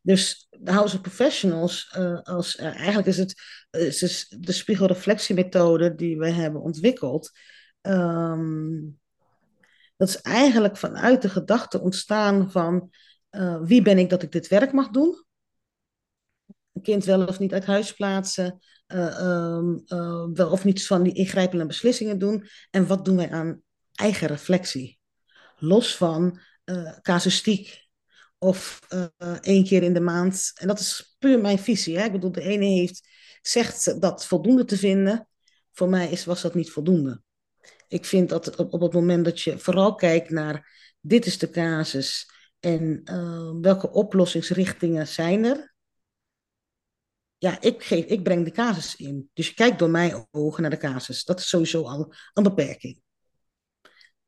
[0.00, 3.34] Dus de House of Professionals, uh, als, uh, eigenlijk is het
[3.70, 7.30] is de spiegelreflectiemethode die we hebben ontwikkeld.
[7.80, 9.00] Um,
[9.96, 12.90] dat is eigenlijk vanuit de gedachte ontstaan van
[13.30, 15.24] uh, wie ben ik dat ik dit werk mag doen?
[16.72, 18.58] Een kind wel of niet uit huis plaatsen,
[20.32, 22.46] wel of niet van die ingrijpende beslissingen doen.
[22.70, 24.98] En wat doen wij aan eigen reflectie?
[25.56, 26.40] Los van
[27.02, 27.88] casuïstiek
[28.38, 28.80] of
[29.40, 30.52] één keer in de maand.
[30.54, 31.98] En dat is puur mijn visie.
[31.98, 32.04] Hè?
[32.04, 33.08] Ik bedoel, de ene heeft,
[33.42, 35.28] zegt dat voldoende te vinden.
[35.72, 37.22] Voor mij is, was dat niet voldoende.
[37.88, 41.50] Ik vind dat op, op het moment dat je vooral kijkt naar dit is de
[41.50, 43.02] casus en
[43.60, 45.71] welke oplossingsrichtingen zijn er.
[47.42, 49.30] Ja, ik, geef, ik breng de casus in.
[49.32, 51.24] Dus je kijkt door mijn ogen naar de casus.
[51.24, 53.00] Dat is sowieso al een beperking.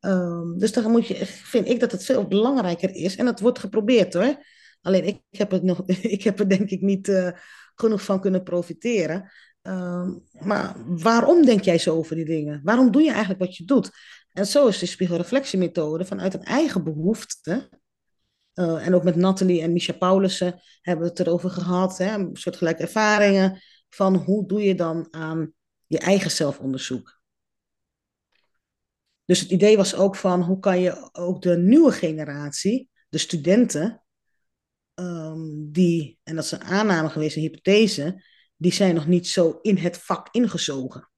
[0.00, 3.16] Um, dus dan moet je, vind ik dat het veel belangrijker is.
[3.16, 4.44] En het wordt geprobeerd hoor.
[4.80, 5.82] Alleen ik heb, het nog,
[6.16, 7.30] ik heb er denk ik niet uh,
[7.74, 9.32] genoeg van kunnen profiteren.
[9.62, 12.60] Uh, maar waarom denk jij zo over die dingen?
[12.64, 13.90] Waarom doe je eigenlijk wat je doet?
[14.32, 17.68] En zo is de spiegelreflectiemethode vanuit een eigen behoefte.
[18.54, 21.98] Uh, en ook met Nathalie en Misha Paulussen hebben we het erover gehad.
[21.98, 25.52] Hè, een soort gelijke ervaringen van hoe doe je dan aan
[25.86, 27.22] je eigen zelfonderzoek.
[29.24, 34.04] Dus het idee was ook van hoe kan je ook de nieuwe generatie, de studenten,
[34.94, 38.24] um, die, en dat is een aanname geweest, een hypothese,
[38.56, 41.08] die zijn nog niet zo in het vak ingezogen.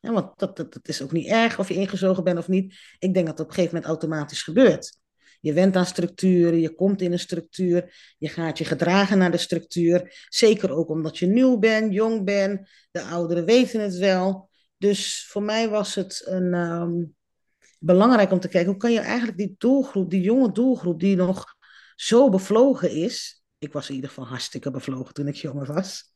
[0.00, 2.74] Want dat, dat, dat, is ook niet erg of je ingezogen bent of niet.
[2.98, 4.98] Ik denk dat het op een gegeven moment automatisch gebeurt.
[5.40, 9.36] Je went aan structuren, je komt in een structuur, je gaat je gedragen naar de
[9.36, 10.26] structuur.
[10.28, 14.50] Zeker ook omdat je nieuw bent, jong bent, de ouderen weten het wel.
[14.76, 17.16] Dus voor mij was het een, um,
[17.78, 21.54] belangrijk om te kijken, hoe kan je eigenlijk die doelgroep, die jonge doelgroep die nog
[21.96, 23.42] zo bevlogen is.
[23.58, 26.12] Ik was in ieder geval hartstikke bevlogen toen ik jonger was.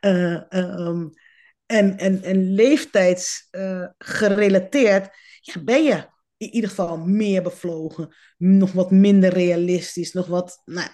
[0.00, 0.40] Uh,
[0.88, 1.10] um,
[1.66, 8.90] en, en, en leeftijdsgerelateerd, uh, ja, ben je in ieder geval meer bevlogen, nog wat
[8.90, 10.62] minder realistisch, nog wat.
[10.64, 10.88] Nou,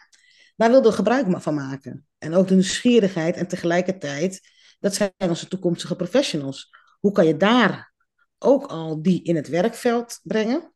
[0.56, 2.06] daar wilden we gebruik van maken.
[2.18, 4.40] En ook de nieuwsgierigheid en tegelijkertijd,
[4.80, 6.70] dat zijn onze toekomstige professionals.
[7.00, 7.92] Hoe kan je daar
[8.38, 10.72] ook al die in het werkveld brengen?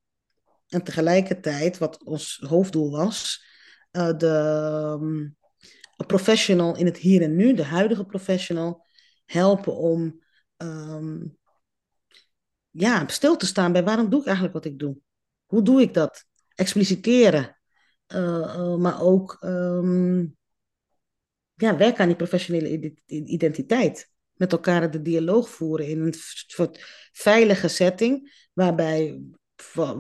[0.68, 3.44] En tegelijkertijd, wat ons hoofddoel was,
[3.92, 5.36] uh, de, um,
[6.06, 8.84] professional in het hier en nu, de huidige professional,
[9.24, 10.22] helpen om
[10.56, 11.36] um,
[12.76, 14.96] ja, stil te staan bij waarom doe ik eigenlijk wat ik doe?
[15.46, 16.24] Hoe doe ik dat?
[16.54, 17.58] Expliciteren,
[18.14, 20.36] uh, uh, maar ook um,
[21.54, 24.10] ja, werken aan die professionele identiteit.
[24.34, 26.14] Met elkaar de dialoog voeren in een
[26.46, 29.20] soort veilige setting, waarbij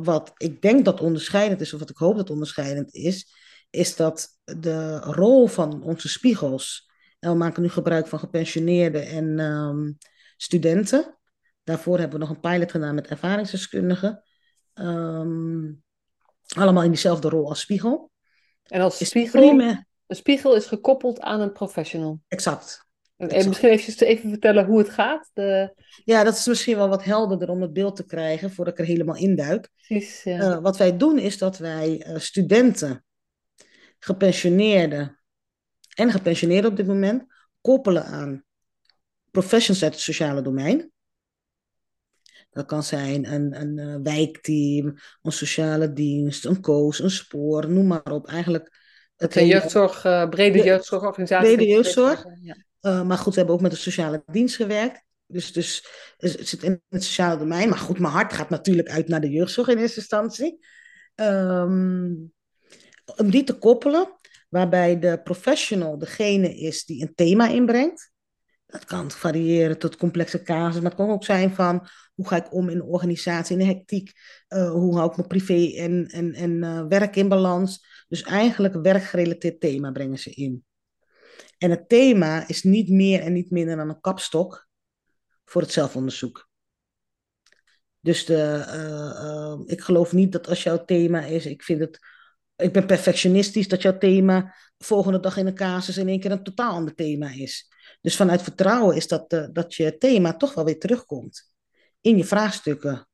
[0.02, 3.34] wat ik denk dat onderscheidend is, of wat ik hoop dat onderscheidend is,
[3.70, 9.38] is dat de rol van onze spiegels, en we maken nu gebruik van gepensioneerden en
[9.38, 9.98] um,
[10.36, 11.18] studenten,
[11.66, 14.22] Daarvoor hebben we nog een pilot gedaan met ervaringsdeskundigen.
[14.74, 15.72] Ehm,
[16.56, 18.10] allemaal in diezelfde rol als spiegel.
[18.62, 19.60] En als spiegel,
[20.06, 22.20] een spiegel is gekoppeld aan een professional.
[22.28, 22.86] Exact.
[23.16, 25.30] En misschien even, even vertellen hoe het gaat.
[25.32, 25.74] De...
[26.04, 28.86] Ja, dat is misschien wel wat helderder om het beeld te krijgen voordat ik er
[28.86, 29.70] helemaal induik.
[29.86, 30.38] Precies, ja.
[30.38, 33.04] Uh, wat wij doen is dat wij uh, studenten,
[33.98, 35.20] gepensioneerden
[35.94, 37.24] en gepensioneerden op dit moment
[37.60, 38.44] koppelen aan
[39.30, 40.94] professionals uit het sociale domein.
[42.56, 47.86] Dat kan zijn een, een, een wijkteam, een sociale dienst, een coach, een spoor, noem
[47.86, 48.26] maar op.
[48.26, 48.78] Eigenlijk
[49.16, 51.54] het een jeugdzorg, uh, brede jeugdzorgorganisatie.
[51.54, 52.24] Brede jeugdzorg.
[52.40, 52.56] Ja.
[52.80, 55.04] Uh, maar goed, we hebben ook met de sociale dienst gewerkt.
[55.26, 57.68] Dus, dus het zit in het sociale domein.
[57.68, 60.58] Maar goed, mijn hart gaat natuurlijk uit naar de jeugdzorg in eerste instantie.
[61.14, 62.32] Um,
[63.16, 68.10] om die te koppelen, waarbij de professional degene is die een thema inbrengt.
[68.66, 72.52] Dat kan variëren tot complexe casus, maar het kan ook zijn van hoe ga ik
[72.52, 74.12] om in de organisatie, in de hectiek,
[74.48, 78.04] uh, hoe hou ik mijn privé en, en, en uh, werk in balans.
[78.08, 80.64] Dus eigenlijk werkgerelateerd thema brengen ze in.
[81.58, 84.68] En het thema is niet meer en niet minder dan een kapstok
[85.44, 86.48] voor het zelfonderzoek.
[88.00, 91.98] Dus de, uh, ik geloof niet dat als jouw thema is, ik vind het,
[92.56, 96.42] ik ben perfectionistisch, dat jouw thema volgende dag in een casus in één keer een
[96.42, 97.68] totaal ander thema is.
[98.06, 101.52] Dus vanuit vertrouwen is dat, uh, dat je thema toch wel weer terugkomt
[102.00, 103.08] in je vraagstukken.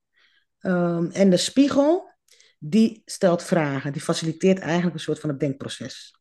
[0.60, 2.10] Um, en de spiegel,
[2.58, 6.18] die stelt vragen, die faciliteert eigenlijk een soort van het denkproces.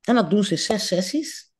[0.00, 1.52] En dat doen ze in zes sessies.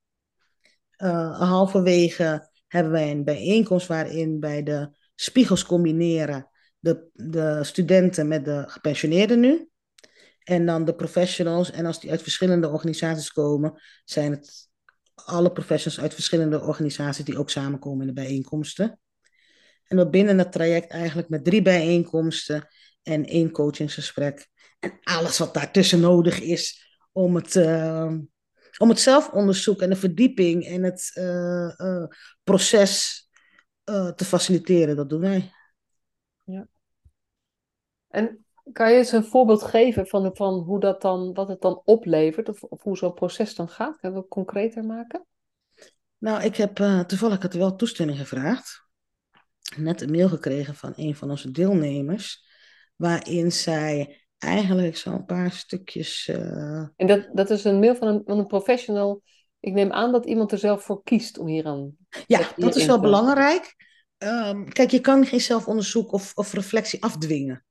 [0.96, 8.44] Uh, halverwege hebben wij een bijeenkomst waarin bij de spiegels combineren de, de studenten met
[8.44, 9.68] de gepensioneerden nu.
[10.40, 11.70] En dan de professionals.
[11.70, 14.68] En als die uit verschillende organisaties komen, zijn het
[15.24, 19.00] alle professionals uit verschillende organisaties die ook samenkomen in de bijeenkomsten.
[19.84, 22.68] En we binnen het traject eigenlijk met drie bijeenkomsten
[23.02, 24.48] en één coachingsgesprek.
[24.78, 28.12] En alles wat daartussen nodig is om het, uh,
[28.78, 32.06] om het zelfonderzoek en de verdieping en het uh, uh,
[32.44, 33.24] proces
[34.14, 34.96] te faciliteren.
[34.96, 35.52] Dat doen wij.
[36.44, 36.68] Ja.
[38.08, 41.82] En kan je eens een voorbeeld geven van, van hoe dat dan, wat het dan
[41.84, 42.48] oplevert?
[42.48, 43.96] Of, of hoe zo'n proces dan gaat?
[43.96, 45.26] Kunnen we het concreter maken?
[46.18, 48.88] Nou, ik heb uh, toevallig het wel toestemming gevraagd.
[49.76, 52.48] Net een mail gekregen van een van onze deelnemers.
[52.96, 56.28] Waarin zij eigenlijk zo'n paar stukjes.
[56.28, 56.86] Uh...
[56.96, 59.22] En dat, dat is een mail van een, van een professional.
[59.60, 61.96] Ik neem aan dat iemand er zelf voor kiest om hier aan.
[62.26, 63.76] Ja, dat is wel belangrijk.
[64.18, 67.64] Um, kijk, je kan geen zelfonderzoek of, of reflectie afdwingen.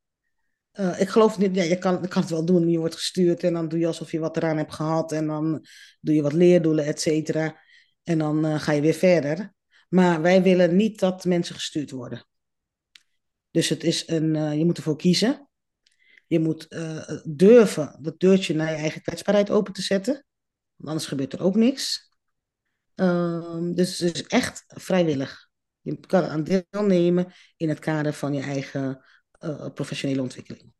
[0.79, 2.69] Uh, ik geloof niet, ja, je kan, kan het wel doen.
[2.69, 5.11] Je wordt gestuurd en dan doe je alsof je wat eraan hebt gehad.
[5.11, 5.65] En dan
[6.01, 7.61] doe je wat leerdoelen, et cetera.
[8.03, 9.53] En dan uh, ga je weer verder.
[9.89, 12.27] Maar wij willen niet dat mensen gestuurd worden.
[13.51, 15.49] Dus het is een, uh, je moet ervoor kiezen.
[16.27, 16.67] Je moet
[17.23, 20.25] durven dat deurtje naar je eigen kwetsbaarheid open te zetten.
[20.83, 22.13] Anders gebeurt er ook niks.
[22.95, 25.49] Ehm, dus het is echt vrijwillig.
[25.81, 29.03] Je kan aan deelnemen in het kader van je eigen
[29.39, 30.73] uh, professionele ontwikkeling.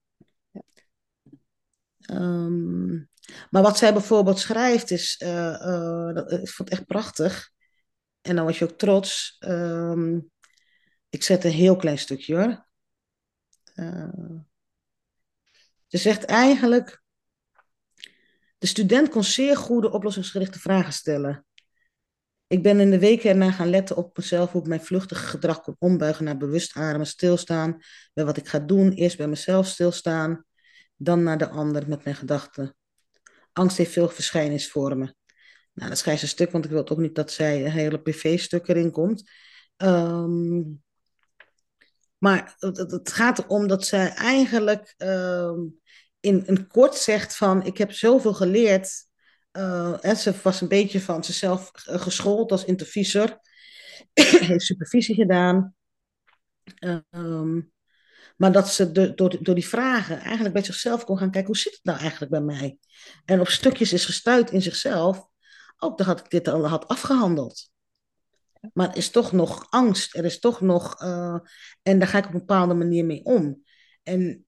[0.51, 0.61] Ja.
[2.11, 3.09] Um,
[3.49, 7.51] maar wat zij bijvoorbeeld schrijft is, uh, uh, dat, ik vond het echt prachtig.
[8.21, 9.37] En dan was je ook trots.
[9.39, 10.31] Um,
[11.09, 12.67] ik zet een heel klein stukje hoor.
[15.87, 17.01] ze zegt eigenlijk,
[18.57, 21.45] de student kon zeer goede oplossingsgerichte vragen stellen.
[22.49, 25.61] Ik ben in de weken erna gaan letten op mezelf, hoe ik mijn vluchtige gedrag
[25.61, 27.81] kon ombuigen naar bewust ademen, stilstaan,
[28.13, 30.45] bij wat ik ga doen, eerst bij mezelf stilstaan,
[30.95, 32.75] dan naar de ander met mijn gedachten.
[33.53, 35.15] Angst heeft veel verschijningsvormen.
[35.73, 38.67] Nou, dat schrijft een stuk, want ik wil ook niet dat zij een hele privé-stuk
[38.67, 39.29] erin komt.
[39.77, 40.83] Um,
[42.17, 45.79] maar het, gaat erom dat zij eigenlijk um,
[46.19, 49.07] in een kort zegt van, ik heb zoveel geleerd
[49.51, 53.39] uh, ze was een beetje van zichzelf geschoold als intervisor.
[54.13, 55.75] heeft supervisie gedaan.
[56.79, 57.57] Uh,
[58.37, 61.61] maar dat ze de, door, door die vragen eigenlijk bij zichzelf kon gaan kijken, hoe
[61.61, 62.77] zit het nou eigenlijk bij mij?
[63.25, 65.27] En op stukjes is gestuurd in zichzelf.
[65.77, 67.71] Ook dan had ik dit al had afgehandeld.
[68.73, 70.15] Maar er is toch nog angst.
[70.15, 71.01] Er is toch nog.
[71.01, 71.39] Uh,
[71.81, 73.63] en daar ga ik op een bepaalde manier mee om.
[74.03, 74.45] En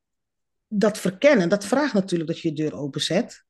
[0.68, 3.46] dat verkennen, dat vraagt natuurlijk dat je je deur openzet.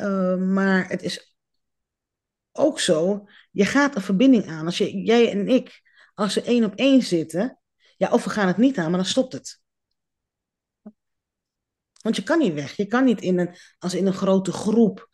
[0.00, 1.36] Uh, maar het is
[2.52, 4.66] ook zo, je gaat een verbinding aan.
[4.66, 5.82] Als jij en ik,
[6.14, 7.58] als we één op één zitten,
[7.96, 9.60] ja, of we gaan het niet aan, maar dan stopt het.
[12.02, 12.76] Want je kan niet weg.
[12.76, 15.08] Je kan niet in een, als in een grote groep.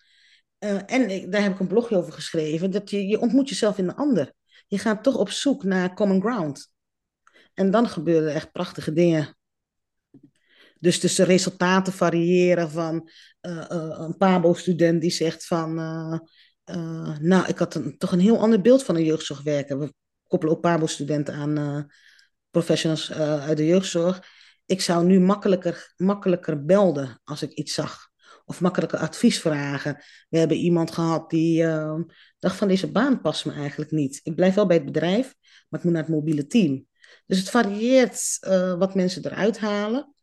[0.58, 3.86] Uh, en daar heb ik een blogje over geschreven, dat je, je ontmoet jezelf in
[3.86, 4.32] de ander.
[4.66, 6.72] je gaat toch op zoek naar common ground.
[7.54, 9.36] En dan gebeuren echt prachtige dingen.
[10.84, 13.10] Dus, dus de resultaten variëren van
[13.42, 15.78] uh, een PABO-student die zegt van...
[15.78, 19.78] Uh, nou, ik had toch een heel ander beeld van een jeugdzorgwerker.
[19.78, 19.94] We
[20.26, 21.86] koppelen ook PABO-studenten aan
[22.50, 24.22] professionals uit de jeugdzorg.
[24.66, 28.08] Ik zou nu makkelijker, makkelijker belden als ik iets zag.
[28.44, 30.02] Of makkelijker advies vragen.
[30.28, 31.62] We hebben iemand gehad die
[32.38, 34.20] dacht van deze baan past me eigenlijk niet.
[34.22, 35.34] Ik blijf wel bij het bedrijf,
[35.68, 36.86] maar ik moet naar het mobiele team.
[37.26, 38.38] Dus het varieert
[38.78, 40.13] wat mensen eruit halen.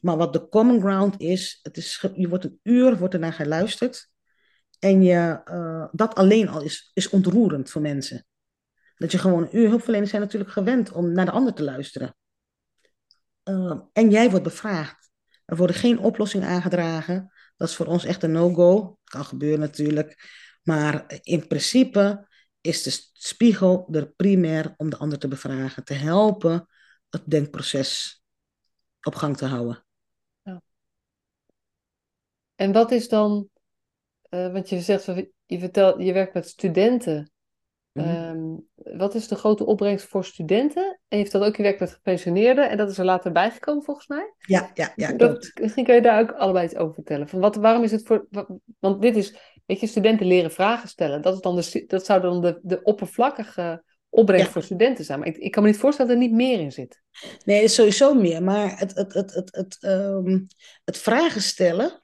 [0.00, 4.10] Maar wat de common ground is, het is je wordt een uur wordt ernaar geluisterd.
[4.78, 8.26] En je, uh, dat alleen al is, is ontroerend voor mensen.
[8.96, 12.16] Dat je gewoon een uur, hulpverleners zijn natuurlijk gewend om naar de ander te luisteren.
[13.44, 15.10] Uh, en jij wordt bevraagd.
[15.44, 17.32] Er worden geen oplossingen aangedragen.
[17.56, 18.98] Dat is voor ons echt een no-go.
[19.04, 20.28] Kan gebeuren natuurlijk.
[20.62, 22.28] Maar in principe
[22.60, 25.84] is de spiegel er primair om de ander te bevragen.
[25.84, 26.68] Te helpen
[27.08, 28.22] het denkproces
[29.02, 29.84] op gang te houden.
[32.60, 33.48] En wat is dan,
[34.30, 35.04] uh, want je zegt,
[35.46, 37.32] je, vertelt, je werkt met studenten.
[37.92, 38.66] Mm -hmm.
[38.84, 41.00] um, wat is de grote opbrengst voor studenten?
[41.08, 44.06] En je dat ook, je werkt met gepensioneerden en dat is er later bijgekomen volgens
[44.06, 44.34] mij.
[44.38, 45.12] Ja, ja, ja.
[45.12, 47.28] Dat, misschien kun je daar ook allebei iets over vertellen.
[47.28, 48.26] Van wat, waarom is het voor,
[48.78, 51.22] want dit is, weet je, studenten leren vragen stellen.
[51.22, 54.52] Dat, is dan de, dat zou dan de, de oppervlakkige opbrengst ja.
[54.52, 55.18] voor studenten zijn.
[55.18, 57.02] Maar ik, ik, kan me niet voorstellen dat er niet meer in zit.
[57.44, 58.42] Nee, sowieso meer.
[58.42, 60.46] Maar het, het, het, het, het, um,
[60.84, 62.02] het vragen stellen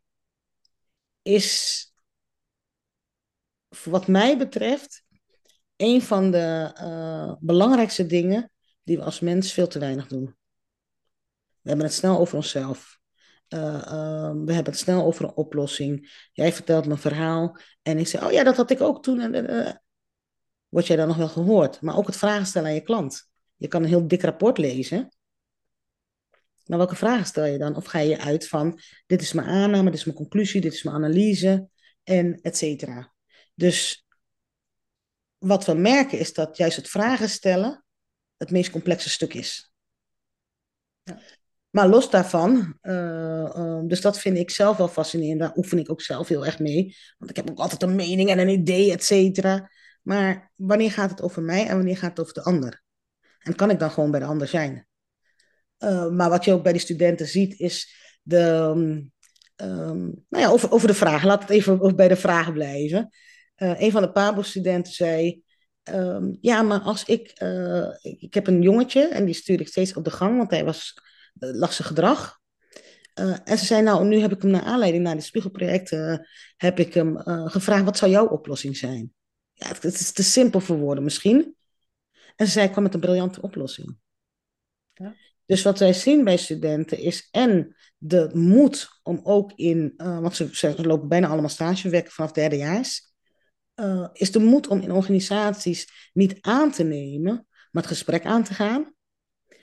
[1.26, 1.84] is,
[3.84, 5.04] wat mij betreft,
[5.76, 8.50] een van de uh, belangrijkste dingen
[8.82, 10.24] die we als mens veel te weinig doen.
[11.60, 12.98] We hebben het snel over onszelf.
[13.48, 16.28] Uh, uh, we hebben het snel over een oplossing.
[16.32, 19.20] Jij vertelt een verhaal en ik zeg, oh ja, dat had ik ook toen.
[19.20, 19.80] En,
[20.68, 21.80] Word jij dan nog wel gehoord?
[21.80, 23.30] Maar ook het vragen stellen aan je klant.
[23.56, 25.15] Je kan een heel dik rapport lezen.
[26.66, 27.76] Maar welke vragen stel je dan?
[27.76, 30.82] Of ga je uit van, dit is mijn aanname, dit is mijn conclusie, dit is
[30.82, 31.68] mijn analyse,
[32.02, 33.12] en et cetera.
[33.54, 34.06] Dus
[35.38, 37.84] wat we merken is dat juist het vragen stellen
[38.36, 39.72] het meest complexe stuk is.
[41.02, 41.20] Ja.
[41.70, 45.40] Maar los daarvan, uh, uh, dus dat vind ik zelf wel fascinerend.
[45.40, 46.96] Daar oefen ik ook zelf heel erg mee.
[47.18, 49.70] Want ik heb ook altijd een mening en een idee, et cetera.
[50.02, 52.82] Maar wanneer gaat het over mij en wanneer gaat het over de ander?
[53.38, 54.85] En kan ik dan gewoon bij de ander zijn?
[55.78, 58.72] Uh, maar wat je ook bij de studenten ziet, is de,
[59.56, 61.28] um, nou ja, over, over de vragen.
[61.28, 63.10] Laat het even bij de vragen blijven.
[63.56, 65.42] Uh, een van de PABO-studenten zei:
[65.84, 67.40] um, Ja, maar als ik.
[67.42, 70.64] Uh, ik heb een jongetje en die stuur ik steeds op de gang, want hij
[70.64, 70.94] was,
[71.34, 72.40] zijn gedrag.
[73.44, 76.28] en ze zei: Nou, nu heb ik hem naar aanleiding naar de Spiegelprojecten.
[76.56, 79.12] heb ik hem gevraagd: Wat zou jouw oplossing zijn?
[79.52, 81.56] Ja, het, het is te simpel voor woorden misschien.
[82.36, 83.98] En Ik kwam met een briljante oplossing.
[84.94, 85.14] Ja.
[85.46, 90.36] Dus wat wij zien bij studenten is en de moed om ook in, uh, want
[90.36, 93.14] ze, ze, lopen bijna allemaal stagewerken vanaf derdejaars,
[93.74, 98.44] uh, is de moed om in organisaties niet aan te nemen, maar het gesprek aan
[98.44, 98.94] te gaan.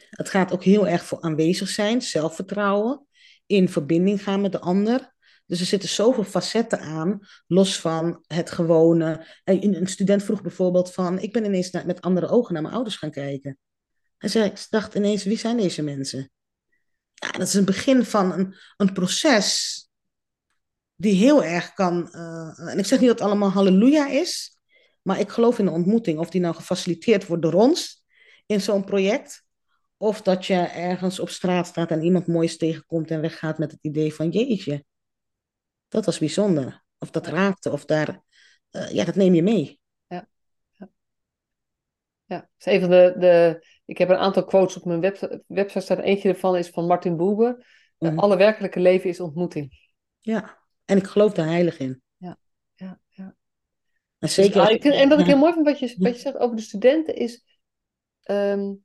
[0.10, 3.08] Het gaat ook heel erg voor aanwezig zijn, zelfvertrouwen,
[3.46, 5.14] in verbinding gaan met de ander.
[5.46, 9.28] Dus er zitten zoveel facetten aan, los van het gewone.
[9.44, 13.12] Een student vroeg bijvoorbeeld van, ik ben ineens met andere ogen naar mijn ouders gaan
[13.12, 13.58] kijken.
[14.24, 16.32] En ze dacht ineens, wie zijn deze mensen?
[17.14, 19.78] Ja, dat is een begin van een, een proces
[20.96, 22.10] die heel erg kan...
[22.12, 24.58] Uh, en ik zeg niet dat het allemaal halleluja is,
[25.02, 26.20] maar ik geloof in de ontmoeting.
[26.20, 28.04] Of die nou gefaciliteerd wordt door ons
[28.46, 29.44] in zo'n project,
[29.98, 33.84] of dat je ergens op straat staat en iemand moois tegenkomt en weggaat met het
[33.84, 34.86] idee van jeetje,
[35.88, 36.84] dat was bijzonder.
[36.98, 38.24] Of dat raakte, of daar,
[38.72, 39.80] uh, ja, dat neem je mee.
[42.34, 45.42] Ja, dat is een van de, de ik heb een aantal quotes op mijn web,
[45.48, 46.00] website staan.
[46.00, 47.66] Eentje ervan is van Martin Boebe.
[47.98, 48.20] Mm.
[48.20, 49.90] Alle werkelijke leven is ontmoeting.
[50.20, 52.02] Ja, en ik geloof daar heilig in.
[52.18, 52.38] Ja,
[52.74, 53.36] ja, ja.
[54.20, 56.38] En, zeker dus, ah, en wat ik heel mooi vind wat je, wat je zegt
[56.38, 57.46] over de studenten is...
[58.24, 58.84] Um,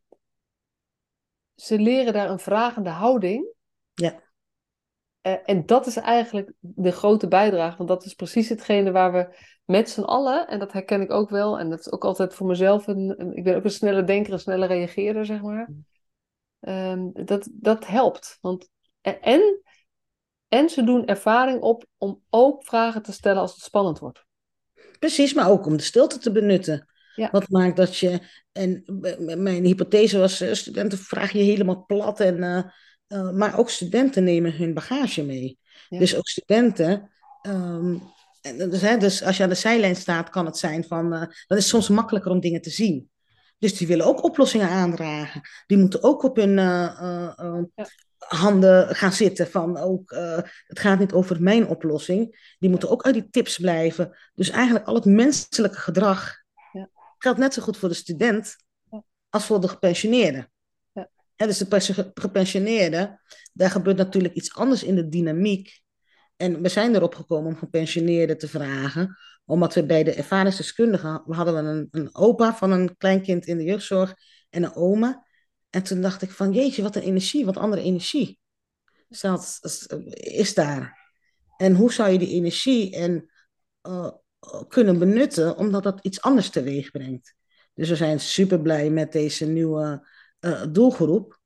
[1.54, 3.54] ze leren daar een vragende houding.
[3.94, 4.22] Ja.
[5.22, 7.76] Uh, en dat is eigenlijk de grote bijdrage.
[7.76, 11.30] Want dat is precies hetgene waar we met z'n allen, en dat herken ik ook
[11.30, 14.04] wel, en dat is ook altijd voor mezelf, een, een ik ben ook een snelle
[14.04, 15.70] denker, een snelle reageerder, zeg maar.
[16.60, 18.38] Um, dat, dat helpt.
[18.40, 18.68] Want,
[19.00, 19.62] en,
[20.48, 24.26] en ze doen ervaring op om ook vragen te stellen als het spannend wordt.
[24.98, 26.88] Precies, maar ook om de stilte te benutten.
[27.14, 27.28] Ja.
[27.30, 28.20] Wat maakt dat je,
[28.52, 28.82] en
[29.42, 32.62] mijn hypothese was, eh, studenten vragen je helemaal plat, en, uh,
[33.08, 35.58] uh, maar ook studenten nemen hun bagage mee.
[35.88, 35.98] Ja.
[35.98, 37.10] Dus ook studenten
[37.42, 38.02] um,
[38.40, 41.14] dus, hè, dus als je aan de zijlijn staat, kan het zijn van.
[41.14, 43.10] Uh, dan is het soms makkelijker om dingen te zien.
[43.58, 45.40] Dus die willen ook oplossingen aandragen.
[45.66, 47.62] Die moeten ook op hun uh,
[48.18, 50.10] handen gaan zitten van ook,
[50.66, 52.54] het gaat niet over mijn oplossing.
[52.58, 54.16] Die moeten ook uit die tips blijven.
[54.34, 56.36] Dus eigenlijk al het menselijke gedrag
[56.72, 56.88] ja.
[57.18, 58.56] geldt net zo goed voor de student
[59.28, 60.48] als voor de gepensioneerde.
[61.46, 63.20] Dus de gepensioneerden,
[63.52, 65.80] daar gebeurt natuurlijk iets anders in de dynamiek.
[66.36, 71.34] En we zijn erop gekomen om gepensioneerden te vragen, omdat we bij de ervaringsdeskundigen, we
[71.34, 74.14] hadden een, een opa van een kleinkind in de jeugdzorg
[74.50, 75.26] en een oma.
[75.70, 78.38] En toen dacht ik van, jeetje, wat een energie, wat andere energie
[80.14, 81.12] is daar.
[81.56, 83.30] En hoe zou je die energie en,
[83.82, 84.10] uh,
[84.68, 87.34] kunnen benutten, omdat dat iets anders teweeg brengt.
[87.74, 90.08] Dus we zijn super blij met deze nieuwe
[90.40, 91.40] uh, doelgroep.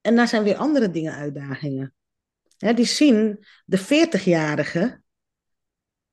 [0.00, 1.94] En daar zijn weer andere dingen uitdagingen.
[2.56, 5.02] die zien de 40-jarigen,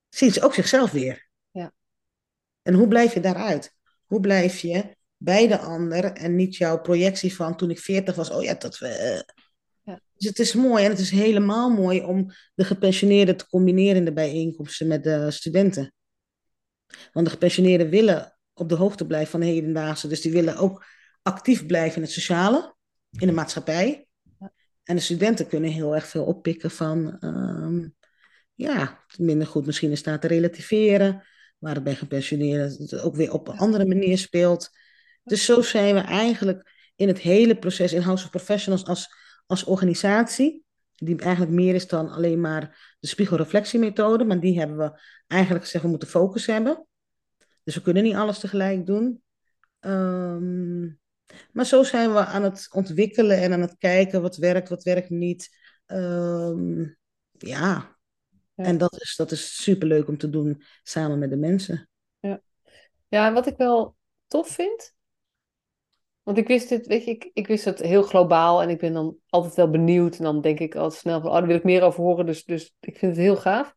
[0.09, 1.29] zien ze ook zichzelf weer.
[1.51, 1.73] Ja.
[2.61, 3.75] En hoe blijf je daaruit?
[4.05, 8.29] Hoe blijf je bij de ander en niet jouw projectie van toen ik 40 was,
[8.29, 8.87] oh ja, dat we.
[8.87, 9.21] Eh.
[9.83, 10.01] Ja.
[10.15, 14.05] Dus het is mooi en het is helemaal mooi om de gepensioneerden te combineren in
[14.05, 15.93] de bijeenkomsten met de studenten.
[17.11, 20.85] Want de gepensioneerden willen op de hoogte blijven van de hedendaagse, dus die willen ook
[21.21, 22.75] actief blijven in het sociale,
[23.09, 24.07] in de maatschappij.
[24.83, 27.95] En de studenten kunnen heel erg veel oppikken van, um,
[28.53, 31.23] ja, minder goed misschien in staat te relativeren,
[31.57, 34.69] waar het bij gepensioneerden het ook weer op een andere manier speelt.
[35.23, 39.13] Dus zo zijn we eigenlijk in het hele proces in House of Professionals als,
[39.45, 40.63] als organisatie,
[40.95, 45.83] die eigenlijk meer is dan alleen maar de spiegelreflectiemethode, maar die hebben we eigenlijk gezegd,
[45.83, 46.87] we moeten focus hebben.
[47.63, 49.21] Dus we kunnen niet alles tegelijk doen.
[49.79, 50.99] Um,
[51.51, 55.09] maar zo zijn we aan het ontwikkelen en aan het kijken wat werkt, wat werkt
[55.09, 55.57] niet.
[55.85, 56.97] Um,
[57.37, 57.97] ja.
[58.55, 58.63] ja.
[58.63, 61.89] en dat is, dat is superleuk om te doen samen met de mensen.
[62.19, 62.41] Ja,
[63.07, 63.95] ja en wat ik wel
[64.27, 64.93] tof vind,
[66.23, 68.93] want ik wist dit, weet je, ik, ik wist het heel globaal en ik ben
[68.93, 70.17] dan altijd wel benieuwd.
[70.17, 72.25] En dan denk ik altijd snel van, oh, daar wil ik meer over horen.
[72.25, 73.73] Dus, dus ik vind het heel gaaf.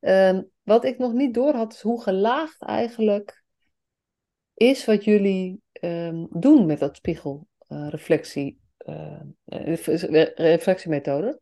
[0.00, 3.42] Um, wat ik nog niet door had, is hoe gelaagd eigenlijk
[4.54, 9.76] is wat jullie um, doen met dat spiegelreflectie, uh, uh,
[10.34, 11.40] reflectiemethode.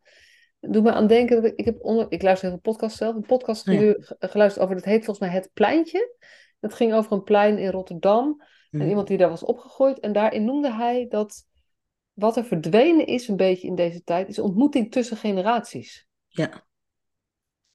[0.61, 3.15] Doe me aan denken, dat ik, ik, heb onder, ik luister heel veel podcasts zelf,
[3.15, 3.95] een podcast ja.
[4.19, 6.17] geluisterd over, dat heet volgens mij Het Pleintje.
[6.61, 8.89] Dat ging over een plein in Rotterdam en mhm.
[8.89, 10.01] iemand die daar was opgegooid.
[10.01, 11.45] En daarin noemde hij dat
[12.13, 16.09] wat er verdwenen is een beetje in deze tijd, is ontmoeting tussen generaties.
[16.27, 16.67] Ja.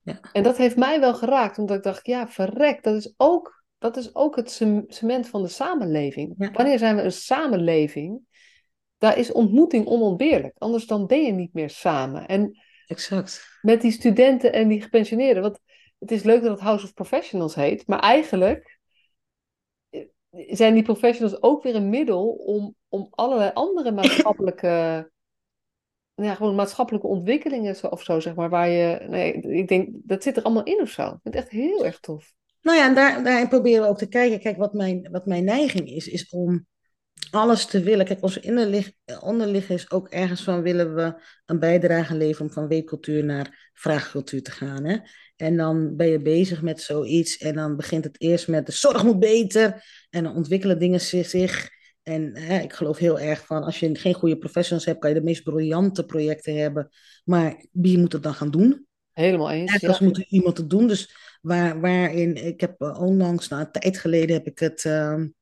[0.01, 0.19] ja.
[0.31, 3.97] En dat heeft mij wel geraakt, omdat ik dacht, ja, verrek, dat is ook dat
[3.97, 4.51] is ook het
[4.87, 6.51] cement van de samenleving.
[6.53, 8.19] Wanneer zijn we een samenleving?
[8.97, 10.55] Daar is ontmoeting onontbeerlijk.
[10.57, 12.27] Anders dan ben je niet meer samen.
[12.27, 13.59] En exact.
[13.61, 15.43] met die studenten en die gepensioneerden.
[15.43, 15.59] Want
[15.99, 17.87] het is leuk dat het House of Professionals heet.
[17.87, 18.79] Maar eigenlijk
[19.89, 25.09] eh, zijn die professionals ook weer een middel om, om allerlei andere maatschappelijke
[26.15, 30.37] ja, gewoon maatschappelijke ontwikkelingen of zo, zeg maar, waar je, nee, ik denk, dat zit
[30.37, 31.01] er allemaal in of zo.
[31.01, 32.33] Ik vind het echt heel erg tof.
[32.65, 34.39] Nou ja, en daar, daarin proberen we ook te kijken.
[34.39, 36.67] Kijk, wat mijn, wat mijn neiging is, is om
[37.31, 38.05] alles te willen.
[38.05, 43.23] Kijk, onze onderliggen is ook ergens van willen we een bijdrage leveren om van weekcultuur
[43.23, 44.85] naar vraagcultuur te gaan.
[44.85, 44.97] Hè?
[45.35, 49.03] En dan ben je bezig met zoiets en dan begint het eerst met de zorg
[49.03, 51.69] moet beter en dan ontwikkelen dingen zich.
[52.03, 55.15] En hè, ik geloof heel erg van als je geen goede professionals hebt, kan je
[55.15, 56.89] de meest briljante projecten hebben.
[57.23, 58.85] Maar wie moet het dan gaan doen?
[59.11, 59.73] Helemaal eens.
[59.73, 60.05] Ergens ja.
[60.05, 60.87] moet iemand het doen.
[60.87, 65.35] Dus Waar, waarin, ik heb eh, onlangs, nou een tijd geleden heb ik het, um,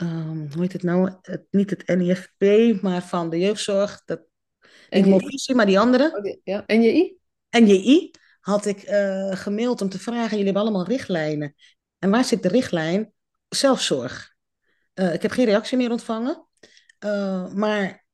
[0.00, 2.42] um, hoe heet het nou, het, niet het NIFP,
[2.82, 4.20] maar van de jeugdzorg, dat,
[4.90, 6.16] niet Movisie, maar die andere.
[6.16, 7.16] Oh, ja, NJI?
[7.50, 8.10] NJI
[8.40, 11.54] had ik uh, gemaild om te vragen, jullie hebben allemaal richtlijnen.
[11.98, 13.12] En waar zit de richtlijn?
[13.48, 14.34] Zelfzorg.
[14.94, 16.46] Uh, ik heb geen reactie meer ontvangen,
[17.04, 18.04] uh, maar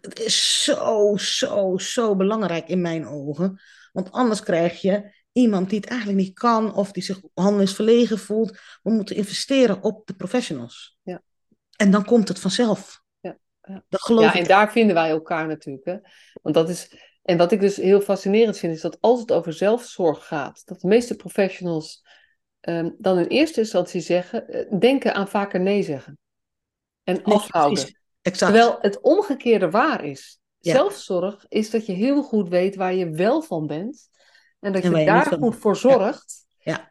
[0.00, 3.60] het is zo, zo, zo belangrijk in mijn ogen.
[3.92, 8.58] Want anders krijg je iemand die het eigenlijk niet kan of die zich handelingsverlegen voelt.
[8.82, 10.98] We moeten investeren op de professionals.
[11.02, 11.22] Ja.
[11.76, 13.02] En dan komt het vanzelf.
[13.20, 13.84] Ja, ja.
[13.88, 15.84] Dat geloof ja en daar vinden wij elkaar natuurlijk.
[15.84, 15.96] Hè?
[16.42, 19.52] Want dat is, en wat ik dus heel fascinerend vind, is dat als het over
[19.52, 22.02] zelfzorg gaat, dat de meeste professionals
[22.60, 26.18] um, dan in eerste instantie zeggen, eh, denken aan vaker nee zeggen.
[27.02, 27.98] En afhouden.
[28.20, 30.38] Terwijl het omgekeerde waar is.
[30.58, 34.09] Zelfzorg is dat je heel goed weet waar je wel van bent
[34.60, 36.46] en dat je, daar goed voor zorgt.
[36.58, 36.88] Ja.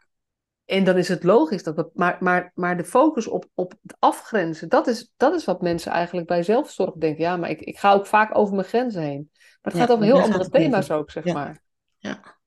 [0.66, 1.90] En dan is het logisch dat we.
[1.94, 5.92] Maar, maar, maar de focus op, op het afgrenzen, dat is, dat is wat mensen
[5.92, 7.24] eigenlijk bij zelfzorg denken.
[7.24, 9.30] Ja, maar ik, ik ga ook vaak over mijn grenzen heen.
[9.32, 11.62] Maar het gaat over heel andere thema's ook, zeg maar.
[11.98, 12.38] Ja.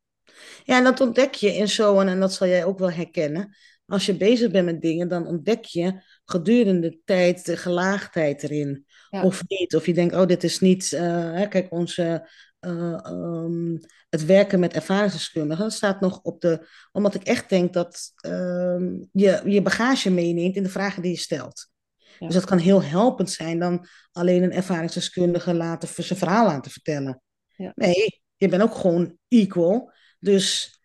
[0.64, 3.57] ja, en dat ontdek je in zo'n, en dat zal jij ook wel herkennen.
[3.87, 8.87] Als je bezig bent met dingen, dan ontdek je gedurende de tijd de gelaagdheid erin.
[9.11, 9.75] Of niet.
[9.77, 10.93] Of je denkt, oh, dit is niet.
[10.93, 12.31] Uh, kijk, onze.
[12.61, 13.81] Uh, um,
[14.12, 16.68] het werken met ervaringsdeskundigen staat nog op de.
[16.92, 18.76] Omdat ik echt denk dat uh,
[19.12, 21.70] je je bagage meeneemt in de vragen die je stelt.
[22.18, 27.22] Dus dat kan heel helpend zijn dan alleen een ervaringsdeskundige laten, zijn verhaal laten vertellen.
[27.56, 27.72] Ja.
[27.74, 29.92] Nee, je bent ook gewoon equal.
[30.18, 30.78] Dus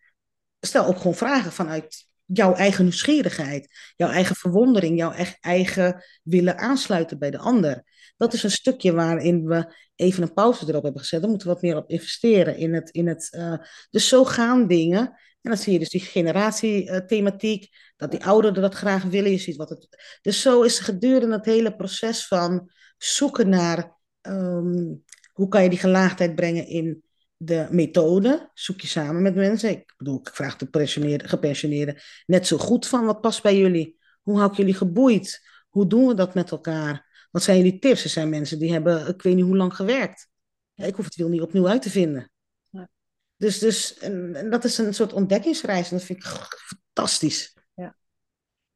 [0.60, 7.18] stel ook gewoon vragen vanuit jouw eigen nieuwsgierigheid, jouw eigen verwondering, jouw eigen willen aansluiten
[7.18, 7.84] bij de ander.
[8.18, 11.20] Dat is een stukje waarin we even een pauze erop hebben gezet.
[11.20, 12.56] Daar moeten we wat meer op investeren.
[12.56, 13.54] In het, in het, uh,
[13.90, 15.00] dus zo gaan dingen.
[15.40, 19.30] En dan zie je dus die generatiethematiek, dat die ouderen dat graag willen.
[19.30, 19.88] Je ziet wat het.
[20.22, 25.78] Dus zo is gedurende het hele proces van zoeken naar um, hoe kan je die
[25.78, 27.02] gelaagdheid brengen in
[27.40, 29.70] de methode zoek je samen met mensen.
[29.70, 31.96] Ik bedoel, ik vraag de gepensioneerden
[32.26, 33.96] net zo goed van wat past bij jullie.
[34.22, 35.40] Hoe hou ik jullie geboeid?
[35.68, 37.07] Hoe doen we dat met elkaar?
[37.30, 38.04] Wat zijn jullie tips?
[38.04, 40.28] Er zijn mensen die hebben, ik weet niet hoe lang gewerkt.
[40.74, 42.30] ik hoef het wiel niet opnieuw uit te vinden.
[42.70, 42.88] Ja.
[43.36, 45.90] Dus, dus en, en, dat is een soort ontdekkingsreis.
[45.90, 47.56] En dat vind ik fantastisch.
[47.74, 47.96] Ja.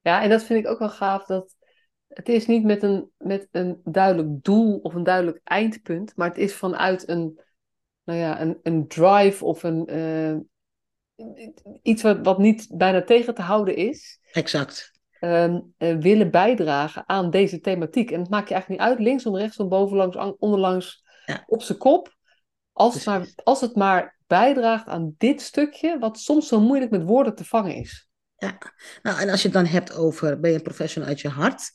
[0.01, 1.27] ja, en dat vind ik ook wel gaaf.
[1.27, 1.57] Dat
[2.09, 6.17] het is niet met een, met een duidelijk doel of een duidelijk eindpunt.
[6.17, 7.41] Maar het is vanuit een
[8.05, 10.37] nou ja, een, een drive of een, uh,
[11.83, 14.21] iets wat, wat niet bijna tegen te houden is.
[14.33, 14.92] Exact.
[15.25, 18.11] Um, willen bijdragen aan deze thematiek.
[18.11, 21.45] En het maakt je eigenlijk niet uit, linksom, rechtsom, bovenlangs, onderlangs, ja.
[21.47, 22.15] op zijn kop.
[22.73, 27.03] Als het, maar, als het maar bijdraagt aan dit stukje, wat soms zo moeilijk met
[27.03, 28.09] woorden te vangen is.
[28.37, 28.59] Ja,
[29.03, 31.71] nou en als je het dan hebt over, ben je een professional uit je hart?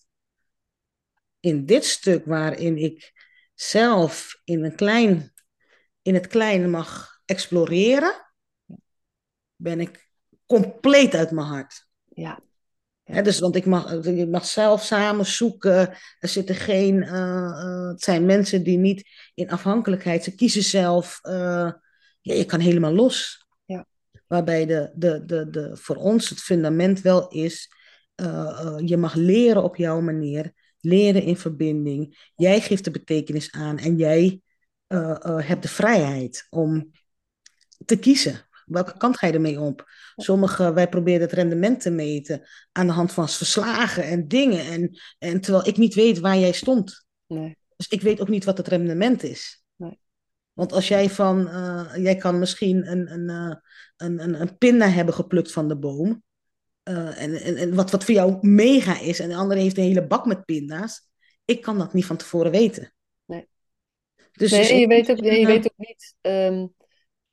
[1.40, 3.14] In dit stuk waarin ik
[3.54, 5.34] zelf in een klein
[6.08, 8.32] in het kleine mag exploreren,
[9.56, 10.12] ben ik
[10.46, 11.88] compleet uit mijn hart.
[12.06, 12.40] Ja.
[13.08, 15.98] Dus, want ik mag, ik mag zelf samen zoeken.
[16.20, 16.96] Er zitten geen.
[16.96, 20.24] Uh, het zijn mensen die niet in afhankelijkheid.
[20.24, 21.20] Ze kiezen zelf.
[21.24, 21.72] Uh,
[22.22, 23.48] ja, je kan helemaal los.
[23.66, 23.86] Ja.
[24.28, 27.70] Waarbij de, de, de, de, voor ons het fundament wel is.
[28.86, 30.54] je mag leren op jouw manier.
[30.80, 32.30] Leren in verbinding.
[32.36, 34.42] Jij geeft de betekenis aan en jij
[34.88, 36.92] uh, heb de vrijheid om
[37.86, 38.47] te kiezen.
[38.68, 39.90] Welke kant ga je ermee op?
[40.16, 44.66] Sommige, wij proberen het rendement te meten aan de hand van verslagen en dingen.
[44.66, 47.06] En, en terwijl ik niet weet waar jij stond.
[47.28, 47.58] Nee.
[47.76, 49.64] Dus ik weet ook niet wat het rendement is.
[49.76, 50.00] Nee.
[50.54, 53.30] Want als jij van, uh, jij kan misschien een, een,
[53.98, 56.24] een, een, een pinda hebben geplukt van de boom.
[56.84, 59.84] Uh, en, en, en wat, wat voor jou mega is, en de andere heeft een
[59.84, 61.10] hele bak met pinda's.
[61.46, 62.92] Ik kan dat niet van tevoren weten.
[64.32, 66.74] Dus nee, je weet ook, je weet ook niet um,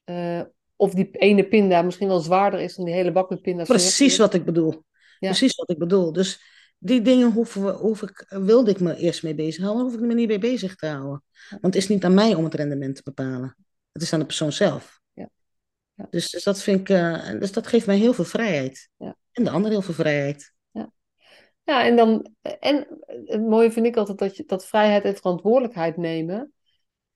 [0.05, 0.43] uh,
[0.77, 3.69] of die ene pinda misschien wel zwaarder is dan die hele bak met pinda's.
[3.69, 4.85] Precies wat ik bedoel.
[5.19, 5.29] Ja.
[5.29, 6.13] Precies wat ik bedoel.
[6.13, 6.43] Dus
[6.79, 10.15] die dingen hoeven we, hoef ik, wilde ik me eerst mee bezighouden, hoef ik me
[10.15, 11.23] niet mee bezig te houden.
[11.49, 13.57] Want het is niet aan mij om het rendement te bepalen.
[13.93, 15.01] Het is aan de persoon zelf.
[15.13, 15.31] Ja.
[15.95, 16.07] Ja.
[16.11, 18.89] Dus, dus, dat vind ik, uh, dus dat geeft mij heel veel vrijheid.
[18.97, 19.17] Ja.
[19.33, 20.53] En de ander heel veel vrijheid.
[20.71, 20.93] Ja.
[21.63, 22.87] Ja, en dan, en
[23.25, 26.53] het mooie vind ik altijd dat, je, dat vrijheid en verantwoordelijkheid nemen,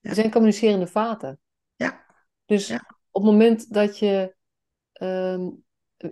[0.00, 1.40] zijn communicerende vaten.
[1.76, 2.06] Ja.
[2.44, 2.72] Dus
[3.10, 4.34] op het moment dat je,
[5.00, 5.64] um,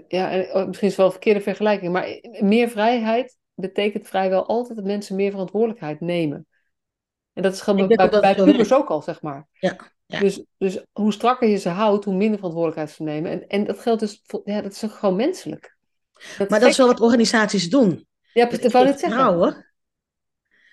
[0.09, 4.77] ja, oh, misschien is het wel een verkeerde vergelijking, maar meer vrijheid betekent vrijwel altijd
[4.77, 6.47] dat mensen meer verantwoordelijkheid nemen.
[7.33, 9.49] En dat is gewoon bij, bij, pubers ook al, zeg maar.
[9.53, 9.95] Ja.
[10.07, 10.21] Ja.
[10.21, 13.31] Dus, dus hoe strakker je ze houdt, hoe minder verantwoordelijkheid ze nemen.
[13.31, 15.77] En, en dat geldt dus, voor, ja, dat is gewoon menselijk.
[16.39, 18.07] Dat maar dat is wel wat organisaties doen.
[18.33, 19.21] Ja, dat wou het zeggen.
[19.21, 19.67] Houden.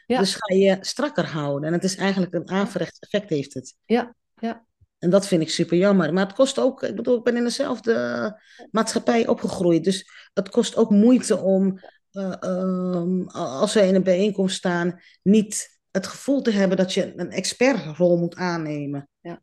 [0.08, 1.68] Dus ga je strakker houden.
[1.68, 3.76] En het is eigenlijk een averechts effect heeft het.
[3.86, 4.66] Ja, ja.
[5.04, 6.14] En dat vind ik super jammer.
[6.14, 8.42] Maar het kost ook, ik bedoel, ik ben in dezelfde
[8.72, 9.84] maatschappij opgegroeid.
[9.84, 11.80] Dus het kost ook moeite om,
[12.12, 17.14] uh, um, als we in een bijeenkomst staan, niet het gevoel te hebben dat je
[17.16, 19.10] een expertrol moet aannemen.
[19.22, 19.40] Ja.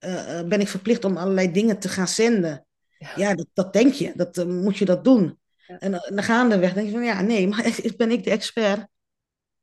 [0.00, 2.66] Uh, ben ik verplicht om allerlei dingen te gaan zenden?
[2.98, 5.38] Ja, ja dat, dat denk je, dat uh, moet je dat doen.
[5.66, 5.78] Ja.
[5.78, 8.86] En dan gaandeweg denk je van ja, nee, maar ben ik de expert?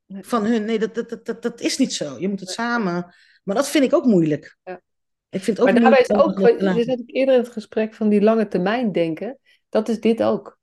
[0.08, 0.66] van hun.
[0.66, 2.20] Nee, dat, dat, dat, dat is niet zo.
[2.20, 3.16] Je moet het samen.
[3.44, 4.58] Maar dat vind ik ook moeilijk.
[4.64, 4.82] Ja.
[5.30, 7.94] Ik vind het ook maar daarbij is ook, je zat ook eerder in het gesprek
[7.94, 9.40] van die lange termijn denken.
[9.70, 10.60] Dat is dit ook.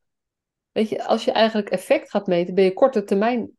[0.72, 3.50] Weet je, als je eigenlijk effect gaat meten, ben je korte termijn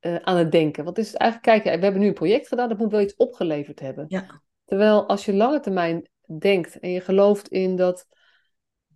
[0.00, 0.84] uh, aan het denken.
[0.84, 3.16] Want is het eigenlijk, kijk, we hebben nu een project gedaan, dat moet wel iets
[3.16, 4.04] opgeleverd hebben.
[4.08, 4.42] Ja.
[4.64, 8.06] Terwijl als je lange termijn denkt en je gelooft in dat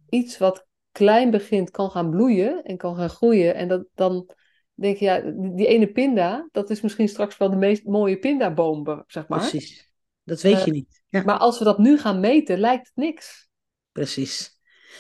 [0.09, 4.31] iets wat klein begint kan gaan bloeien en kan gaan groeien en dat dan
[4.75, 5.21] denk je, ja,
[5.57, 9.39] die ene pinda, dat is misschien straks wel de meest mooie pindaboom, zeg maar.
[9.39, 9.88] Precies,
[10.29, 11.03] dat weet je eh, niet.
[11.09, 11.23] Ja.
[11.23, 13.49] Maar als we dat nu gaan meten, lijkt het niks.
[13.93, 14.59] Precies.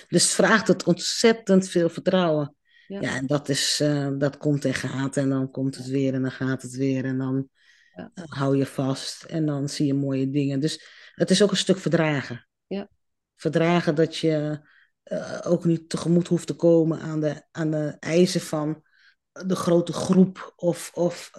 [0.08, 2.56] Dus vraagt het ontzettend veel vertrouwen.
[2.86, 6.22] Ja, en dat, is, eh, dat komt en gaat en dan komt het weer en
[6.22, 7.48] dan gaat het weer en dan
[7.94, 8.10] Ja.
[8.14, 10.60] eh, hou je vast en dan zie je mooie dingen.
[10.60, 12.48] Dus het is ook een stuk verdragen.
[12.66, 12.88] Ja.
[13.36, 14.60] Verdragen dat je
[15.44, 18.82] ook niet tegemoet hoeft te komen aan de, aan de eisen van
[19.32, 20.52] de grote groep.
[20.56, 21.30] Of, of,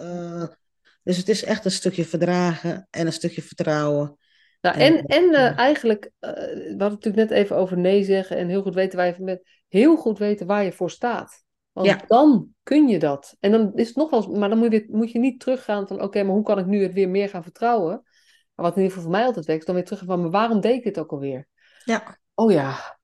[1.10, 4.16] dus het is echt een stukje verdragen en een stukje vertrouwen.
[4.60, 8.04] Nou, En- en en eh, eigenlijk, eh, we hadden het natuurlijk net even over nee
[8.04, 11.44] zeggen en heel goed weten waar je met, heel goed weten waar je voor staat.
[11.72, 12.00] Want Ja.
[12.06, 13.36] dan kun je dat.
[13.40, 16.02] En dan is het nog wel, maar dan moet je, moet je niet teruggaan van,
[16.02, 18.02] oké, maar hoe kan ik nu het weer meer gaan vertrouwen?
[18.54, 20.30] Maar wat in ieder geval voor mij altijd werkt, is dan weer terug van, maar
[20.30, 21.48] waarom deed ik dit ook alweer?
[21.84, 22.18] Ja.
[22.34, 22.98] Oh ja,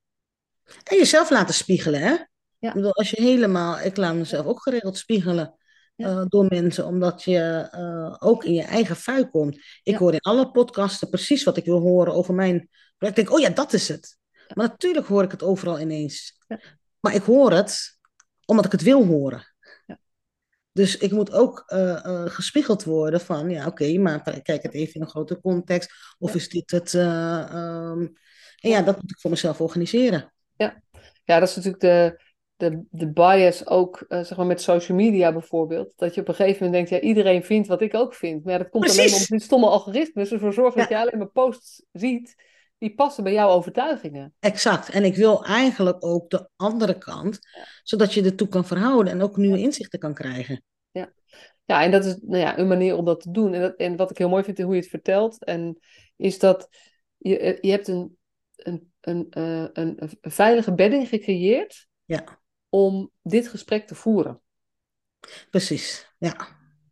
[0.83, 2.15] En jezelf laten spiegelen, hè?
[2.59, 2.67] Ja.
[2.69, 5.55] Ik bedoel, als je helemaal, ik laat mezelf ook geregeld spiegelen
[5.97, 6.07] Ja.
[6.07, 9.55] eh, door mensen, omdat je eh, ook in je eigen fui komt.
[9.55, 9.97] Ik Ja.
[9.97, 13.17] hoor in alle podcasten precies wat ik wil horen over mijn project.
[13.19, 14.17] Ik denk, oh ja, dat is het.
[14.53, 16.37] Maar natuurlijk hoor ik het overal ineens.
[16.47, 16.59] Ja.
[16.99, 17.97] Maar ik hoor het
[18.45, 19.53] omdat ik het wil horen.
[19.85, 19.99] Ja.
[20.71, 25.01] Dus ik moet ook eh, gespiegeld worden van, ja, oké, maar kijk het even in
[25.01, 25.91] een grotere context.
[26.19, 26.35] Of Ja.
[26.35, 26.93] is dit het?
[26.93, 28.07] eh, ehm,
[28.59, 30.33] en ja, dat moet ik voor mezelf organiseren.
[31.25, 32.21] ja, dat is natuurlijk de,
[32.57, 35.91] de, de bias ook, eh, zeg maar met social media bijvoorbeeld.
[35.95, 38.43] Dat je op een gegeven moment denkt, ja, iedereen vindt wat ik ook vind.
[38.43, 39.13] Maar ja, dat komt alleen Precies.
[39.13, 40.97] omdat die stomme algoritmes ervoor zorgen dat Ja.
[40.97, 42.35] je alleen maar posts ziet
[42.77, 44.33] die passen bij jouw overtuigingen.
[44.39, 44.89] Exact.
[44.89, 47.39] En ik wil eigenlijk ook de andere kant,
[47.83, 50.63] zodat je ertoe kan verhouden en ook nieuwe inzichten kan krijgen.
[51.65, 53.53] Ja, en dat is nou ja, een manier om dat te doen.
[53.53, 55.79] En, dat, en wat ik heel mooi vind in hoe je het vertelt, en,
[56.15, 56.67] is dat
[57.17, 58.17] je, eh, je hebt een,
[58.55, 62.39] een, een, eh, een, een veilige bedding gecreëerd Ja,
[62.85, 64.41] om dit gesprek te voeren.
[65.49, 66.13] precies.
[66.17, 66.47] Ja.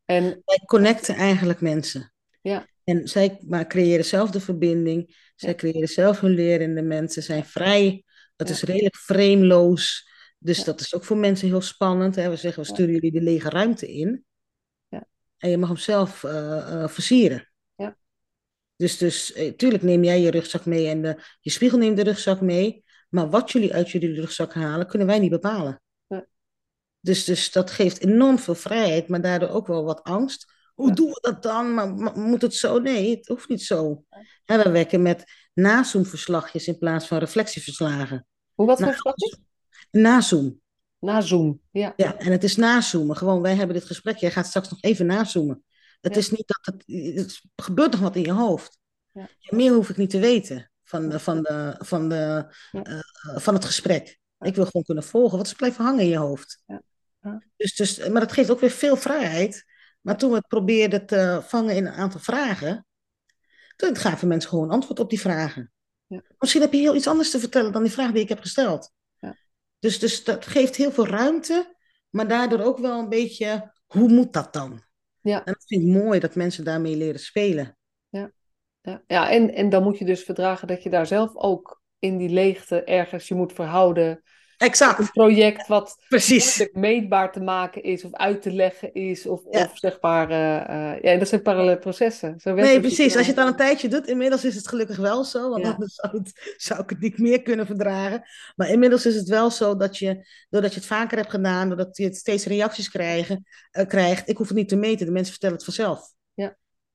[0.05, 2.13] En Wij connecten eigenlijk mensen.
[2.41, 2.67] Ja.
[2.83, 5.15] En zij maar creëren zelf de verbinding.
[5.35, 5.55] Zij Ja.
[5.55, 7.23] creëren zelf hun lerende mensen.
[7.23, 8.03] Zijn vrij.
[8.35, 8.45] Ja.
[8.45, 10.09] is redelijk frameloos.
[10.39, 10.63] Dus Ja.
[10.63, 12.15] dat is ook voor mensen heel spannend.
[12.15, 12.29] Hè?
[12.29, 14.25] We zeggen, we sturen jullie de lege ruimte in.
[14.87, 15.07] Ja.
[15.37, 17.51] En je mag hem zelf eh, eh, versieren.
[17.75, 17.97] Ja.
[18.75, 22.03] Dus, dus eh, tuurlijk neem jij je rugzak mee en de, je spiegel neemt de
[22.03, 22.83] rugzak mee.
[23.15, 25.81] Maar wat jullie uit jullie rugzak halen, kunnen wij niet bepalen.
[26.07, 26.25] Ja.
[26.99, 30.53] Dus, dus dat geeft enorm veel vrijheid, maar daardoor ook wel wat angst.
[30.73, 31.73] Hoe doen we dat dan?
[31.73, 32.79] Maar, maar moet het zo?
[32.79, 34.03] Nee, het hoeft niet zo.
[34.45, 38.25] En we werken met nazoomverslagjes in plaats van reflectieverslagen.
[38.53, 39.39] hoe wat voor Nou, verslag?
[39.91, 40.61] Nazoom.
[40.99, 41.61] Na Zoom.
[41.71, 41.93] Ja.
[41.95, 43.15] Ja, en het is nazoomen.
[43.17, 44.17] Gewoon, wij hebben dit gesprek.
[44.17, 45.63] Jij gaat straks nog even nazoomen.
[46.01, 46.19] Het Ja.
[46.19, 46.83] is niet dat het,
[47.15, 48.79] het gebeurt nog wat in je hoofd.
[49.11, 49.29] Ja.
[49.49, 52.81] Meer hoef ik niet te weten van, de, van, de, van, de, Ja.
[52.83, 52.99] eh,
[53.37, 54.19] van het gesprek.
[54.39, 55.37] Ik wil gewoon kunnen volgen.
[55.37, 56.63] Wat is blijven hangen in je hoofd?
[56.65, 56.81] Ja.
[57.21, 57.43] Ja.
[57.55, 59.65] Dus, dus, maar dat geeft ook weer veel vrijheid.
[60.01, 62.85] Maar toen we het probeerden te vangen in een aantal vragen,
[63.75, 65.71] toen gaven mensen gewoon antwoord op die vragen.
[66.07, 66.21] Ja.
[66.37, 68.91] Misschien heb je heel iets anders te vertellen dan die vraag die ik heb gesteld.
[69.19, 69.35] Ja.
[69.79, 71.75] Dus, dus dat geeft heel veel ruimte,
[72.09, 74.83] maar daardoor ook wel een beetje, hoe moet dat dan?
[75.21, 75.37] Ja.
[75.45, 77.77] En dat vind ik mooi dat mensen daarmee leren spelen.
[78.85, 82.17] Ja, ja en, en dan moet je dus verdragen dat je daar zelf ook in
[82.17, 84.07] die leegte ergens je moet verhouden.
[84.57, 86.69] Een Exact, project wat precies.
[86.71, 89.27] meetbaar te maken is of uit te leggen is.
[89.27, 89.63] Of, Ja.
[89.63, 92.39] of zeg maar, eh, ja, en dat zijn parallele processen.
[92.39, 93.15] Zo Nee, precies.
[93.15, 95.49] Als je het al een tijdje doet, inmiddels is het gelukkig wel zo.
[95.49, 95.71] Want Ja.
[95.71, 98.23] anders zou, het- zou ik het niet meer kunnen verdragen.
[98.55, 101.97] Maar inmiddels is het wel zo dat je, doordat je het vaker hebt gedaan, doordat
[101.97, 104.29] je het steeds reacties krijgen, eh, krijgt.
[104.29, 106.13] Ik hoef het niet te meten, de mensen vertellen het vanzelf.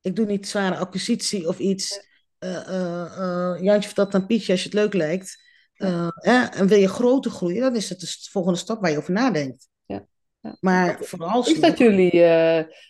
[0.01, 2.09] Ik doe niet zware acquisitie of iets.
[2.39, 5.49] Eh, eh, eh, Jantje vertelt aan Pietje als je het leuk lijkt.
[5.75, 8.97] Eh, hè, en wil je groter groeien, dan is het de volgende stap waar je
[8.97, 9.69] over nadenkt.
[9.87, 10.07] Ja.
[10.41, 10.57] Ja.
[10.61, 12.11] Maar vooral Is dat jullie,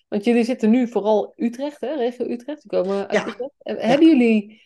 [0.09, 3.27] want jullie zitten nu vooral Utrecht, hè, regio Utrecht, die komen uit Ja.
[3.27, 3.53] Utrecht.
[3.63, 4.63] En Hebben jullie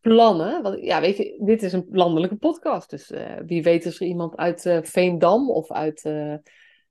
[0.00, 0.62] plannen?
[0.62, 3.12] Want ja, weet je, dit is een landelijke podcast, dus
[3.46, 6.02] wie weet is er iemand uit Veendam of uit,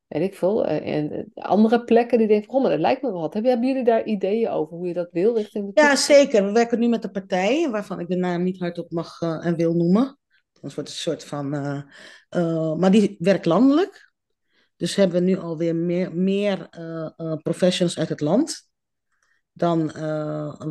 [0.10, 3.12] weet ik veel, eh, en eh, andere plekken die denken, oh, maar dat lijkt me
[3.12, 3.34] wel wat.
[3.34, 6.46] Hebben, jullie daar ideeën over hoe je dat wil richting de Ja, zeker.
[6.46, 9.56] We werken nu met de partijen, waarvan ik de naam niet hardop mag eh, en
[9.56, 10.18] wil noemen.
[10.54, 11.50] Anders wordt het een soort van.
[12.80, 14.12] maar die werkt landelijk.
[14.76, 16.70] Dus hebben we nu alweer meer, meer
[17.42, 18.68] professionals uit het land.
[19.52, 19.92] Dan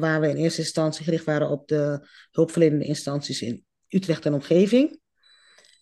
[0.00, 5.00] waar we in eerste instantie gericht waren op de hulpverlenende instanties in Utrecht en omgeving.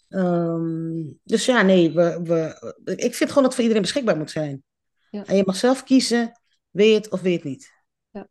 [0.09, 4.31] Ehm, dus ja, nee, we, we, ik vind gewoon dat het voor iedereen beschikbaar moet
[4.31, 4.65] zijn.
[5.11, 5.25] Ja.
[5.25, 6.41] En je mag zelf kiezen,
[6.71, 7.73] wil je het of wil je het niet.
[8.11, 8.29] Ja.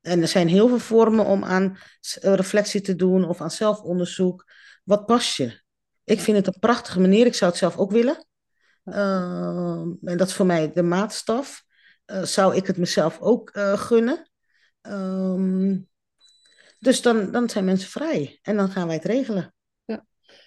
[0.00, 1.78] En er zijn heel veel vormen om aan
[2.20, 4.44] eh, reflectie te doen of aan zelfonderzoek.
[4.84, 5.60] Wat past je?
[6.04, 7.26] Ik vind het een prachtige manier.
[7.26, 8.26] Ik zou het zelf ook willen.
[8.84, 11.64] Ehm, en dat is voor mij de maatstaf.
[12.04, 14.30] Eh, zou ik het mezelf ook eh, gunnen?
[14.80, 15.78] Ehm,
[16.78, 18.38] dus dan, dan zijn mensen vrij.
[18.42, 19.54] En dan gaan wij het regelen.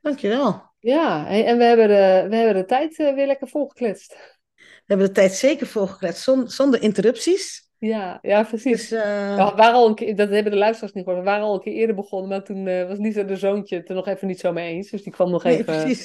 [0.00, 0.68] Dankjewel.
[0.78, 4.38] Ja, en we hebben de, we hebben de tijd weer lekker volgekletst.
[4.54, 7.68] We hebben de tijd zeker volgekletst, zonder, zonder interrupties.
[7.78, 8.88] Ja, ja precies.
[8.88, 9.48] Dus, uh...
[9.48, 11.24] we waren al een keer, dat hebben de luisteraars niet gehoord.
[11.24, 13.88] We waren al een keer eerder begonnen, maar toen uh, was Lisa de zoontje het
[13.88, 14.90] er nog even niet zo mee eens.
[14.90, 15.96] Dus die kwam nog nee, even,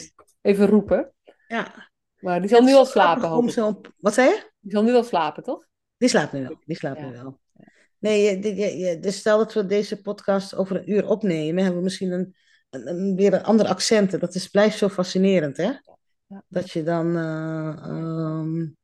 [0.42, 1.14] even roepen.
[1.48, 1.90] Ja.
[2.20, 3.50] Maar die zal nu al slapen, hoop ik.
[3.50, 3.82] Zo...
[3.98, 4.54] Wat zei je?
[4.66, 5.66] Die zal nu al slapen, toch?
[5.98, 6.58] Die slaapt nu wel.
[6.66, 7.06] Die slaapt ja.
[7.06, 7.40] nu wel.
[8.00, 11.78] Nee, je, je, je, dus stel dat we deze podcast over een uur opnemen, hebben
[11.78, 12.36] we misschien een,
[12.70, 14.20] een, een weer een ander accent.
[14.20, 15.72] Dat is, blijft zo fascinerend, hè?
[16.28, 16.44] Ja.
[16.48, 17.18] Dat je dan...
[17.18, 18.78] Uh, um...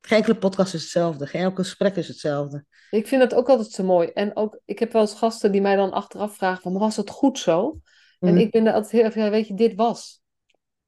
[0.00, 1.26] Geen enkele podcast is hetzelfde.
[1.26, 2.64] Geen enkel gesprek is hetzelfde.
[2.90, 4.08] Ik vind dat ook altijd zo mooi.
[4.08, 7.10] En ook, ik heb wel eens gasten die mij dan achteraf vragen van, was het
[7.10, 7.80] goed zo?
[8.18, 8.28] Mm.
[8.28, 10.22] En ik ben er altijd heel erg, ja, weet je, dit was.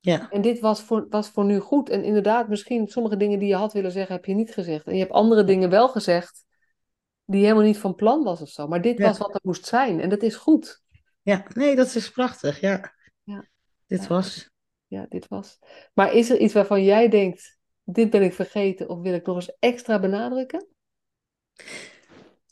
[0.07, 0.31] Ja.
[0.31, 1.89] En dit was voor, was voor nu goed.
[1.89, 4.87] En inderdaad, misschien sommige dingen die je had willen zeggen, heb je niet gezegd.
[4.87, 6.45] En je hebt andere dingen wel gezegd,
[7.25, 8.67] die helemaal niet van plan was of zo.
[8.69, 9.05] Maar dit Ja.
[9.07, 10.01] was wat er moest zijn.
[10.01, 10.83] En dat is goed.
[11.23, 12.61] Ja, nee, dat is prachtig.
[12.61, 12.95] Ja.
[13.23, 13.45] Ja.
[13.87, 14.09] Dit Ja.
[14.09, 14.51] was.
[14.87, 15.59] Ja, dit was.
[15.95, 19.37] Maar is er iets waarvan jij denkt, dit ben ik vergeten of wil ik nog
[19.37, 20.67] eens extra benadrukken?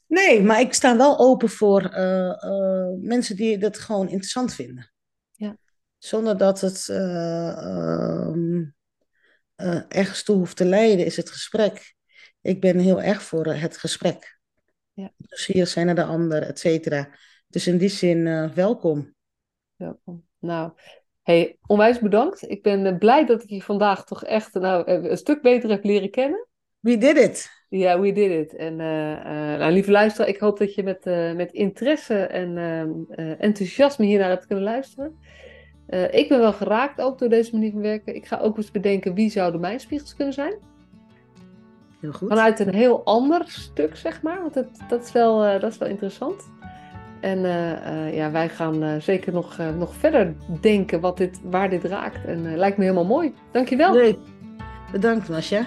[0.07, 4.93] Nee, maar ik sta wel open voor eh, eh, mensen die dat gewoon interessant vinden.
[6.05, 8.65] Zonder dat het eh, ehm,
[9.55, 11.95] eh, ergens toe hoeft te leiden, is het gesprek.
[12.41, 14.39] Ik ben heel erg voor het gesprek.
[14.93, 15.13] Ja.
[15.17, 17.09] Nieuwsgierig zijn naar de ander, et cetera.
[17.49, 19.15] Dus in die zin, eh, welkom.
[19.77, 20.25] Welkom.
[20.39, 20.73] Nou,
[21.23, 22.51] hey, onwijs bedankt.
[22.51, 26.11] Ik ben blij dat ik je vandaag toch echt nou, een stuk beter heb leren
[26.11, 26.49] kennen.
[26.81, 27.51] We did it.
[27.69, 28.55] Ja, we did it.
[28.55, 31.05] En nou, lieve luisteraar, ik hoop dat je met,
[31.37, 35.19] met interesse en ehm, eh, enthousiasme hiernaar hebt kunnen luisteren.
[35.87, 38.15] Eh, ik ben wel geraakt ook door deze manier van werken.
[38.15, 40.55] Ik ga ook eens bedenken wie zouden mijn spiegels kunnen zijn.
[42.01, 42.29] Heel goed.
[42.29, 44.41] Vanuit een heel ander stuk, zeg maar.
[44.41, 46.51] Want dat, dat, is, wel, eh, dat is wel interessant.
[47.21, 52.25] En eh, ja, wij gaan zeker nog, nog verder denken wat dit, waar dit raakt.
[52.27, 53.35] En lijkt me helemaal mooi.
[53.51, 53.93] Dankjewel.
[53.93, 54.19] Leuk.
[54.93, 55.67] Bedankt, Masja.